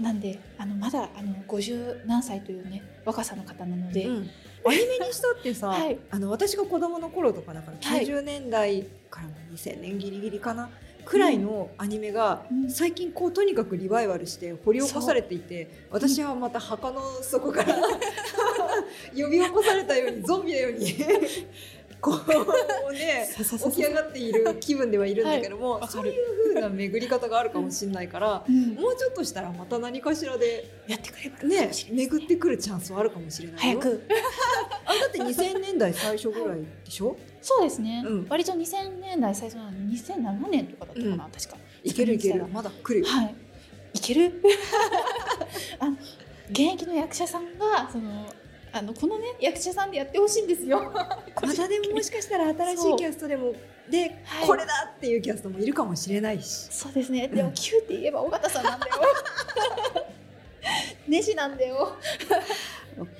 [0.00, 4.30] なんであのまだあの50何歳というね若さの方なので、うん。
[4.66, 8.06] アニメにしたってさ、はいあの私が子供の頃とかだからはい。
[8.06, 10.68] 90年代から2000年ギリギリかな
[11.04, 12.70] くらいのアニメがうん。
[12.70, 17.76] 最近こうとにかくリバイバルして掘り起こされていて私はまた墓の底から
[19.16, 20.94] 呼び起こされたようにゾンビのように
[22.06, 22.20] こ
[22.88, 25.88] うね起き上がっている気分ではいるんだけども、はい。
[25.88, 28.74] そういう風な巡り方があるかもしれないから、うん。
[28.74, 31.42] もうちょっとしたらまた何かしらでやってくれば。
[31.42, 33.80] ね巡ってくるチャンスはあるかもしれないよ。
[33.80, 34.08] 早く。
[34.84, 38.26] あだって2000年代最初ぐらいでしょ、そうですね、うん。
[38.28, 41.30] 割と2000年代最初なのに2007年とかだったかな、うん。
[41.32, 41.56] 確か。
[41.82, 42.42] いけるいける。
[42.42, 43.34] はいまだ来るよ、はい。
[43.94, 44.40] いける？
[45.80, 45.96] あの
[46.50, 48.26] 現役の役者さんがその
[48.76, 50.92] あのこのね役者さんでやってほしいんですよ。
[50.92, 53.54] またでももしかしたら新しそいうキャストでも
[53.90, 54.46] で、はい。
[54.46, 56.68] これだっていうキャストもいるかもしれないし。
[56.70, 57.28] そうですね。
[57.28, 58.94] でうんも Q って言えば尾形さんなんだよ。
[61.08, 61.96] ネジなんだよ。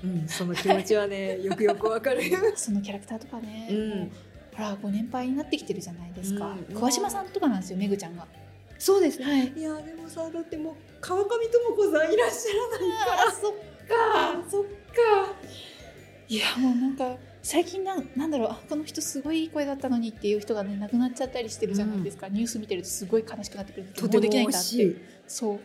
[0.02, 2.22] うん、その気持ちはねよくよくわかる。
[2.56, 4.12] そのキャラクターとかね、うん。
[4.54, 8.26] ほらご年配になってきてるじゃないですか、うん桑島さんとかなんですよめぐちゃんが。
[8.78, 9.24] そうですね。
[9.24, 9.52] はい。
[9.56, 13.52] いやでもさだってもう川上智子さんいらっしゃらないあそっ
[13.86, 14.50] か。
[14.50, 14.85] そっか
[16.28, 24.82] いやもうなんか最近なんなんだろうあこの人すごいいい声だったのにっていう人がね亡くなっちゃったりしてるじゃないですか、ニュース見てるとすごい悲しくなってくるとてもできないんだって。
[24.82, 24.96] い
[25.28, 25.60] そう。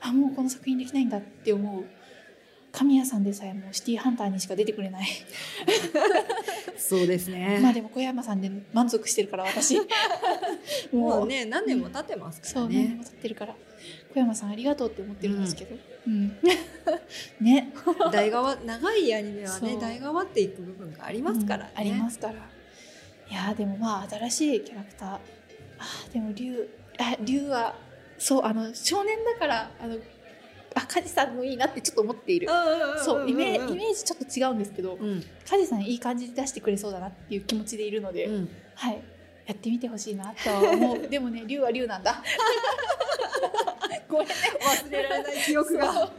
[0.00, 1.84] あもうこの作品できないんだって思う
[2.72, 5.06] 神谷さんでさえもうシティーハンターにしか出てくれない。
[6.78, 7.58] そうですね。
[7.62, 9.78] まあでも小山さんで満足してるから私。
[10.92, 12.68] もうね何年も経ってますからね。
[12.68, 13.04] そう何年も。
[13.04, 13.56] 経ってるから。
[14.14, 15.95] 小山さんありがとうって思ってるんですけど、うん
[17.40, 17.72] ね。
[18.12, 19.80] 代替わ長いアニメはねそう。
[19.80, 21.72] 代替わっていく部分がありますからね。
[21.74, 21.80] うん。
[21.80, 22.34] ありますから。
[22.34, 25.08] いやーでもまあ新しいキャラクター。
[25.14, 27.74] あーでも龍あ龍は
[28.18, 29.96] そうあの少年だからあの
[30.74, 32.48] あ梶さんもいいなってちょっと思っている、
[33.02, 35.24] そうイメイメージちょっと違うんですけどうん。
[35.46, 38.48] 梶さんいい感じで出してくれそうだなっていう気持ちでいるので、うん。
[38.74, 39.02] はい
[39.46, 41.08] やってみてほしいなとは思う。
[41.08, 42.22] でもね 龍は龍なんだ。
[44.08, 46.10] ごめんね忘れられない記憶が。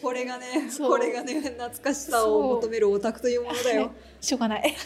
[0.00, 0.46] これがね
[0.78, 3.92] これがね懐かしさを求めるオタクというものだよ。
[4.20, 4.74] しょうがない。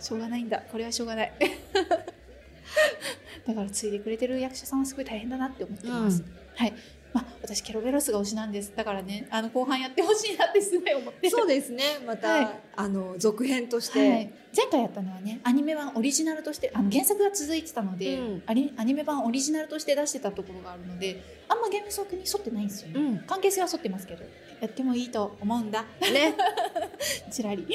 [0.00, 0.62] しょうがないんだ。
[0.70, 1.32] これはしょうがない。
[3.46, 6.22] だからついでくれてる役者さんはすごい大変だなって思ってます、
[6.54, 6.74] はい
[7.12, 8.72] まあ私ケロベロスが推しなんです。
[8.74, 11.28] だからねあの後半やってほしいなってすごい思って。
[11.28, 11.82] るそうですね。
[12.06, 12.48] また、はい。
[12.76, 18.42] あの続編として、はい、前回やったのはねアニメ版オリジナルとしてあの原作が続いてたので、うん。
[18.46, 23.18] アニアニメ版オリジナルとして出してたところがあるのであんま原作に沿ってないんですよね、うん。
[23.26, 24.24] 関係性は沿ってますけど
[24.60, 25.84] やってもいいと思うんだ。
[26.00, 26.34] ね。
[27.30, 27.66] ちらり。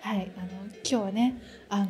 [0.00, 0.30] はい。
[0.36, 0.48] あの
[0.84, 1.88] 今日はねあの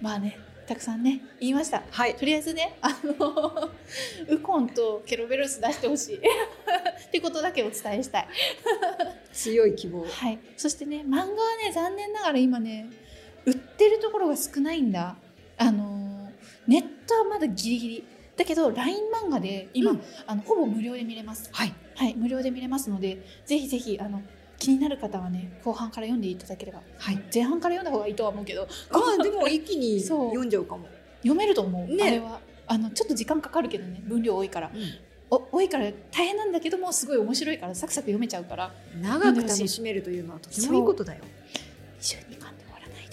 [0.00, 1.82] まあねたくさんね言いました。
[1.90, 2.16] はい。
[2.16, 3.70] とりあえずねあの
[4.28, 6.16] ウコンとケロベロス出してほしい。
[6.22, 8.28] ってことだけお伝えしたい。
[9.32, 10.04] 強い希望。
[10.04, 11.26] はい、そしてね漫画は
[11.64, 12.88] ね残念ながら今ね
[13.44, 15.16] 売ってるところが少ないんだ。
[15.58, 16.12] あのー
[16.66, 18.04] ネットはまだギリギリ。
[18.36, 18.96] だけど LINE
[19.26, 20.02] 漫画で今、うん。
[20.26, 21.50] あのほぼ無料で見れます。
[21.52, 21.74] はい。
[21.94, 22.14] はい。
[22.14, 24.22] 無料で見れますのでぜひぜひあの
[24.62, 27.20] 気になる方はね後半から読んでいただければ、はい。
[27.34, 28.66] 前半から読んだ方がいいとは思うけどあ
[29.18, 30.86] あでも一気に 読んじゃうかも、
[31.22, 32.04] 読めると思う、ね。
[32.04, 32.40] あれは。
[32.68, 34.70] あのちょっと時間かかるけどね分量多いから。
[35.30, 38.72] お多いから大変なんだけどもすごい面白いからサクサク読めちゃうから。
[39.00, 41.24] 長く楽しめるというのはとてもいいことだよ。
[42.00, 43.08] 12巻で終わらない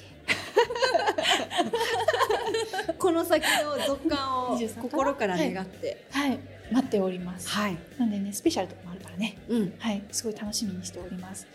[2.86, 2.94] で。
[3.00, 6.06] この先の続刊を23かな心から願って。
[6.12, 9.38] はい待っておりますはい、なんでね、スペシャルとかもあるからね。
[9.48, 11.48] うんはい、すごい楽しみにしております。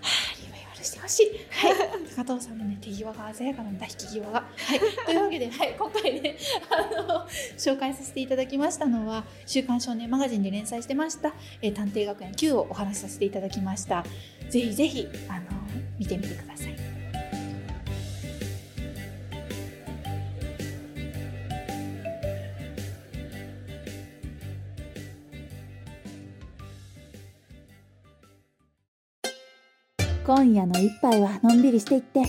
[0.00, 1.26] はあ、リバイバルしてほしい。
[1.50, 1.74] はい、
[2.16, 4.30] 高藤さんのね、手際が鮮やかなんだ、引き際が。
[4.32, 6.36] はい、というわけで、はい、今回ね、
[6.70, 9.24] あの、紹介させていただきましたのは。
[9.46, 11.34] 週刊少年マガジンで連載してました。
[11.62, 14.04] えー探偵学園 Q をお話しさせていただきました。
[14.48, 15.46] ぜひぜひ、あの、
[15.98, 16.97] 見てみてください。
[30.28, 32.22] 今夜の一杯はのんびりしていって。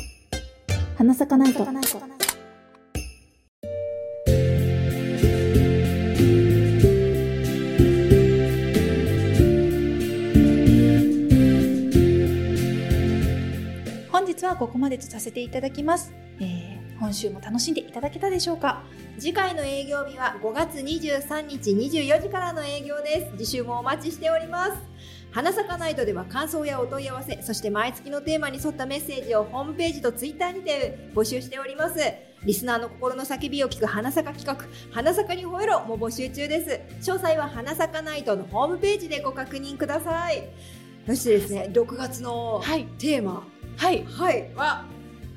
[0.98, 1.66] 花咲かないと。
[1.66, 1.76] 本
[14.26, 16.14] 日はここまでとさせていただきます。
[16.40, 18.84] えー今週も楽しんでいただけたでしょうか。
[19.18, 23.38] 次回の営業日は5月23日24時からの営業です。
[23.38, 24.74] 次週もお待ちしております。
[25.32, 32.00] 花咲かナイトでは感想やお問い合わせそして毎月のテーマに沿ったメッセージをホームページとツイッターにて募集しております
[32.44, 36.62] リスナーの心の叫びを聞く花咲か企画花咲かに吠えろも募集中で
[37.02, 40.50] す詳細は花咲かナイトのホームページでご確認ください
[41.06, 42.86] そしてですね6月のはい。
[42.98, 43.44] テーマ
[43.78, 44.04] はい。
[44.04, 44.86] はいは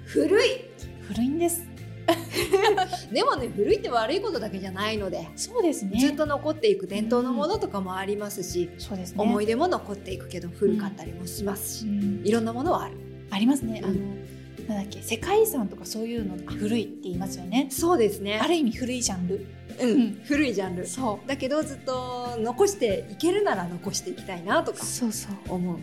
[0.04, 0.64] 古い
[1.08, 1.71] 古いんです。
[3.12, 5.98] でもね古いって悪いことだけじゃないのでそうですね。
[6.00, 9.22] ずっと残っていく伝統のものとかもありますし、そうですね。
[9.22, 12.96] 思い出も残っていくけど古かったりもしますし、うんいろんなものはある
[13.30, 13.80] ありますね。
[13.82, 17.68] うんあの、なんだっけ、世界遺産とかそういうの古いって言いますよね。
[17.70, 19.46] そうですねある意味古いジャンル。
[19.80, 24.74] うんうん古いジャンルそだけどずっと残していけるなら残していきたいなとう。
[24.74, 25.32] かそうそう。
[25.48, 25.78] 思う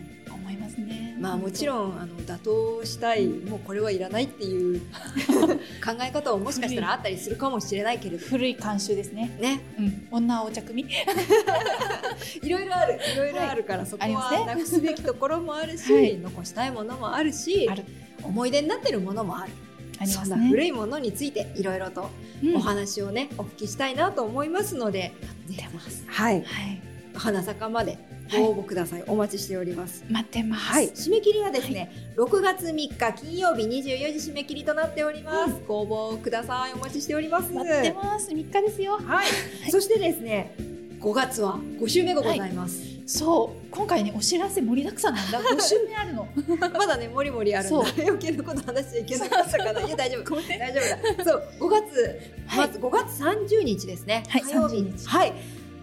[0.50, 1.16] 思いますね。
[1.20, 1.68] まあもちん。
[1.68, 4.82] ろんあの妥協したいもうこれはいらないっていう
[5.86, 9.38] 考え方ももしかしたらあったりするかもしれないけれど古い慣習ですね。
[9.40, 10.08] ねうん。
[10.12, 10.86] 女はお茶組。
[12.42, 17.84] いろいろあるいろいろあるから、そこありますねはなくすべきところもあるし、はい残したいものもあるしある
[18.24, 19.52] 思い出になってるものもある
[20.00, 20.48] ありまそんな。
[20.48, 22.10] 古いものについていろいろと
[22.44, 25.14] うんお話をね、お聞きしたいなと思いますので、
[25.48, 26.04] 出てます。
[26.08, 26.82] はい、はい。
[27.14, 27.98] 花坂まで
[28.38, 30.04] ご応募ください、お待ちしております。
[30.10, 30.64] 待ってます。
[30.66, 35.56] はい、締め切りはですね、6月3日金曜日24時締め切りとなっております。
[35.68, 37.52] ご応募ください、お待ちしております。
[37.52, 38.32] 待ってます。
[38.32, 38.98] 3日ですよ。
[38.98, 39.28] はい、
[39.72, 40.54] そしてですね、
[41.00, 42.90] 5月は5週目がございます。
[43.10, 43.68] そう。
[43.72, 45.40] 今回ね、お知らせ盛りだくさんなんだ。
[45.42, 46.28] 5週目あるの。
[46.78, 47.78] まだね、もりもりあるんだ。
[47.98, 49.82] 余計なこと話しちゃいけなかったかな。
[49.82, 50.36] いや、大丈夫。
[50.36, 51.26] 大丈夫だ。
[51.26, 54.24] そう、5月、はいまず5月30日ですね。
[54.28, 55.34] はい火曜日30日はい。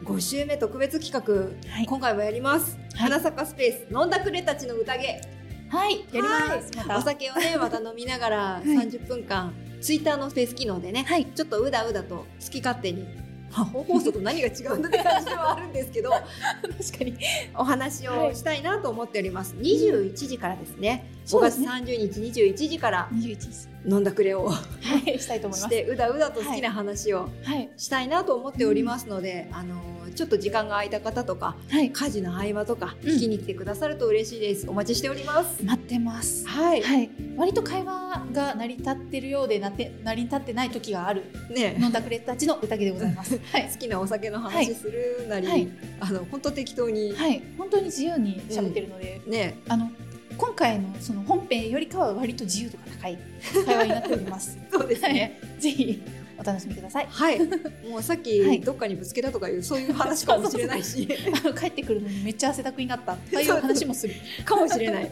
[0.06, 1.86] 5週目特別企画、はい。
[1.86, 3.10] 今回もやります、はい。
[3.10, 5.20] 花坂スペース飲んだくれたちの宴。
[5.68, 5.98] はい。
[5.98, 6.70] やります。
[6.76, 6.98] また。
[6.98, 8.68] お酒をね また飲みながらい。
[8.68, 11.26] 30分間、ツイッターのスペース機能でね、はい。
[11.26, 13.04] ちょっとうだうだと好き勝手に
[13.50, 16.10] まあ本放送と何が違うんだって感じではあるんですけど
[16.78, 17.16] 確かに。
[17.56, 21.68] お話をしたいなと思っております、21時からですね5月そうですね。
[21.68, 24.60] 30日21時から21です飲んだくれをは
[25.06, 25.18] い。
[25.18, 25.74] したいと思います。
[25.74, 27.68] してうだうだと好きな話をはい。
[27.76, 29.80] したいなと思っておりますので、あの
[30.14, 31.90] ちょっと時間が空いた方とかはい。
[31.90, 33.10] 家事の合間とかうん。
[33.10, 35.64] 聞きに来てくださると嬉しいです、お待ちしております。
[35.64, 36.46] 待ってます。
[36.46, 37.10] はい、はい。
[37.36, 41.24] 割と会話が成り立ってるようでなって成り立ってない時がある。
[41.50, 41.76] ね。
[41.80, 43.38] 飲んだくれたちの宴でございます。
[43.52, 43.68] はい。
[43.72, 45.68] 好きなお酒の話するなり、はい。
[46.00, 47.42] あの本当適当に、はい。
[47.56, 49.58] 本当に自由に喋ってるので、ね。
[49.68, 49.90] あの
[50.36, 53.18] 今回のその本編よりかは割と自由度が高い
[53.64, 54.58] 会話になっております。
[54.70, 55.38] そうですね。
[55.42, 55.60] はい。
[55.60, 56.02] ぜひ
[56.38, 57.06] お楽しみください。
[57.08, 57.38] はい、
[57.88, 58.60] もうさっき、はい。
[58.60, 61.08] どっかにぶつけたとかいうそういう話かもしれないし。
[61.44, 63.14] あの帰ってくるのにめっちゃ汗だくになった。
[63.14, 64.14] という話もする。
[64.44, 65.10] かもしれない。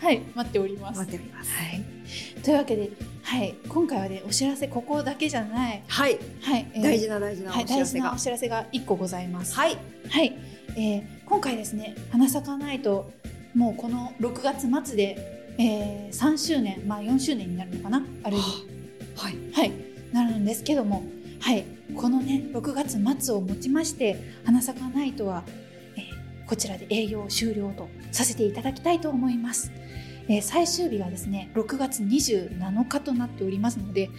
[0.00, 0.98] はい、待っております。
[0.98, 1.50] 待っております。
[1.52, 1.84] はい。
[2.42, 2.90] というわけで、
[3.22, 6.18] はい、今回はねお知らせここだけじゃない、はい。
[6.40, 9.54] はい、えー大事な大事なはい、お知らせが、大事なお知らせが一個ございます。
[9.54, 9.76] はい。
[10.08, 10.36] はい、
[10.76, 13.10] えー今回ですね花咲かないと
[13.56, 15.16] もうこの6月末で、
[15.58, 18.42] えー、3周年まあ4周年になるのかなあれで
[19.16, 19.36] はい。
[19.54, 19.72] はい。
[20.12, 21.02] なるんですけども
[21.40, 21.64] はい。
[21.96, 25.42] このね6月末をもちまして花咲かないとは、
[25.96, 29.72] えーこちらで営業終了とさせていただきたいと思います、
[30.28, 34.10] えー最終日がですね6月27日となっておりますので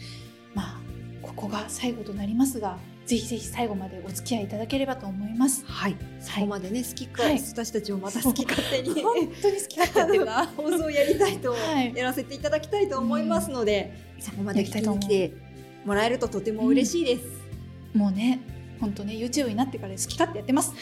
[0.54, 0.80] まあ
[1.22, 5.64] ここが最後となりますがぜひぜひ最後までお付き合いいただければと思います。
[5.66, 7.40] はい、そこまでね好きか、はい。
[7.40, 14.82] 私たちもまた好き勝手に本当に好き勝手な放送をやりたいと、はいやらせていただきたいと思いますので、そこまで来て
[15.86, 17.24] もらえるととても嬉しいです。
[17.94, 18.42] もうね
[18.80, 20.74] 本当ね YouTube になってから好き勝手やってます。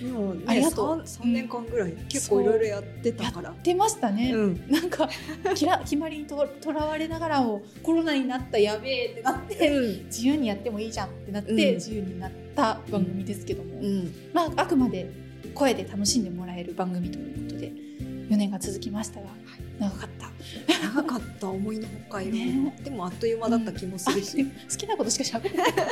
[0.00, 1.02] で も、ね、 ありがとう。
[1.04, 3.50] 三三年間ぐらい、結構いろいろやってたから。
[3.50, 3.54] や。
[3.54, 5.08] ってましたね、うん、なんか
[5.54, 9.70] きら 決まりにととらわれながらもコロナになったやべえってなって
[10.06, 11.74] 自由にやってもいいじゃんってなって、うん。
[11.74, 15.10] 自由になった番組ですけども、うん、まああくまで
[15.54, 17.72] 声で楽しんでもらえる番組ということで
[18.28, 19.28] 4年が続きましたが
[19.78, 20.30] 長かった。
[20.94, 21.48] 長かった。
[21.48, 22.46] 思いのほかいろいろ。
[22.46, 22.80] ね。
[22.84, 25.72] でもあっという間だった気もするし、あ好きなことしか喋ってない。
[25.74, 25.82] だ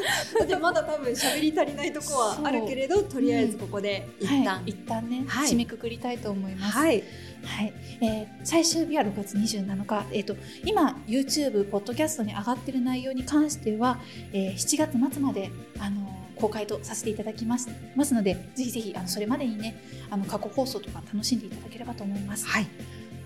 [0.44, 5.48] ってまだ多分喋り足りないとこはあるけれど、とりあえずここで一旦、はい、一旦ね、はい。
[5.50, 6.76] 締めくくりたいと思います。
[6.76, 7.02] はい、
[7.44, 13.98] はい、えー最終日は6月27日、えー、と今 YouTube、ポッドキャストに上がっている内容に関しては、
[14.32, 19.80] えー7月末まで、あのー公開とさせていただきますますのでぜひぜひあのそれまでにね
[20.10, 22.46] あの過去放送とか楽しんでいただければと思います。
[22.46, 22.66] はい、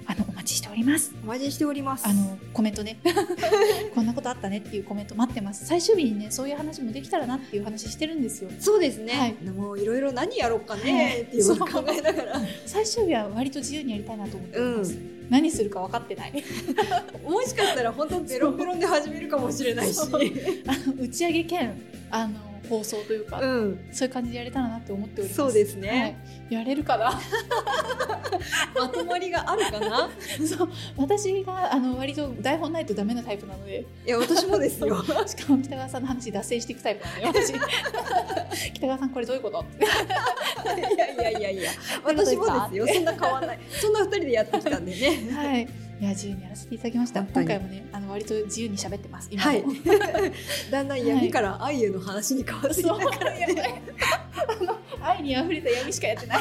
[0.07, 1.13] あのお待ちしております。
[1.23, 2.07] お待ちしております。
[2.07, 2.99] あのコメントね。
[3.95, 5.67] こんなことあったねっていうコメント待ってます。
[5.67, 8.51] 最終日にねそういう話もできたらなっていう話してるんですよ。
[8.61, 9.35] そうですね、はい。
[9.51, 10.85] もういろいろ何やろうかはい。
[10.85, 14.97] ねっていう考えながら、最終日は割と自由にやりたいなと思ってます、
[15.29, 16.45] 何するか分かってない。
[17.25, 20.09] もしかしたら本当ベロンベロンで始めるかもしれないし、あ
[20.89, 21.75] の打ち上げ兼
[22.11, 25.37] あの放送というか、うん、そういう感じでやれたらなって思っております。
[25.37, 26.17] そうですね。
[26.51, 27.19] はい、やれるかな？
[28.75, 30.11] まとまりがあるかな？
[30.47, 30.69] そう。
[30.97, 33.85] 私があの割と台本ないとダメなタイプなので。
[34.07, 35.03] いや私もですよ。
[35.27, 37.53] しかも北川さんの話脱線していくタイプなので私。
[38.75, 39.65] 北川さんこれどういうこと？
[40.77, 41.71] いやいやいやいや、
[42.05, 42.87] 私もかですよ。
[42.95, 43.59] そんな変わんない。
[43.71, 45.33] そんな二人でやってきたんでね。
[45.33, 45.69] はい
[45.99, 47.23] いや自由にやらせていただきました。
[47.23, 49.63] 今回もねあの割と自由に喋ってます今はい。
[49.63, 49.73] も、
[50.71, 53.35] だんだん闇から愛への話に変わってきたそうから。
[53.35, 53.83] やばい
[54.37, 56.39] あの愛に溢れた闇しかやってない。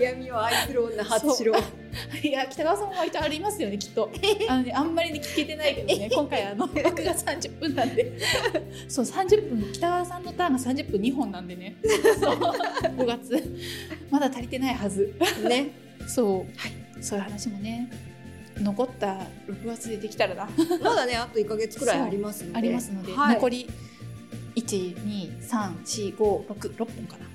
[0.00, 1.54] 闇を愛する女初白。
[2.22, 4.10] いや北川さんも割とありますよねきっと。
[4.48, 8.12] あの、ね、あんまりね聞けてないけどね 今回あの僕が30分なんで。
[8.88, 11.76] そう30分北川さんのターンが30分2本なんでね。
[12.20, 12.36] そう。
[12.36, 13.58] 5月。
[14.10, 15.14] まだ足りてないはず。
[15.48, 15.70] ね。
[16.06, 16.52] そう、
[17.00, 17.90] そういう話もね
[18.60, 20.48] 残った6月でできたらな
[20.82, 22.58] まだねあと一ヶ月くらいありますので。
[22.58, 23.68] ありますので、はい、残り
[24.56, 27.26] 1234566本かな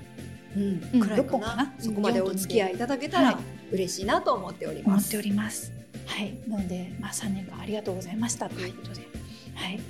[0.56, 1.74] うんうんくらいか六本かなな。
[1.78, 3.38] そこまでお付き合いいただけたら
[3.72, 5.04] 嬉しいなと思っております。
[5.04, 5.72] 思っております。
[6.06, 9.08] はい、なので、まあ、3年間ありがとうございましたということで、
[9.54, 9.80] はい、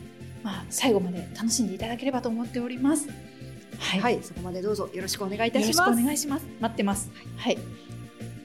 [0.42, 3.08] まあ、最後まで楽しんでいただければと思っております。
[3.78, 6.02] はい、はい、そこまでどうぞよろしくお願いいたよろしくおします。
[6.02, 6.46] 願いします。
[6.60, 7.10] 待ってます。
[7.36, 7.58] はい、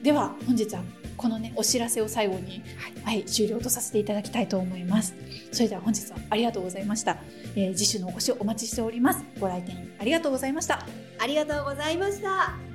[0.02, 0.82] では、本日は
[1.20, 2.62] このね、お知らせを最後に、
[3.04, 5.14] はい、終了とさせていただきたいと思います。
[5.52, 7.18] それでは、本日はありがとうございました。
[7.56, 9.22] えー次週のお越しをお待ちしております。
[9.38, 10.86] ご来店ありがとうございました。
[11.18, 12.69] ありがとうございました。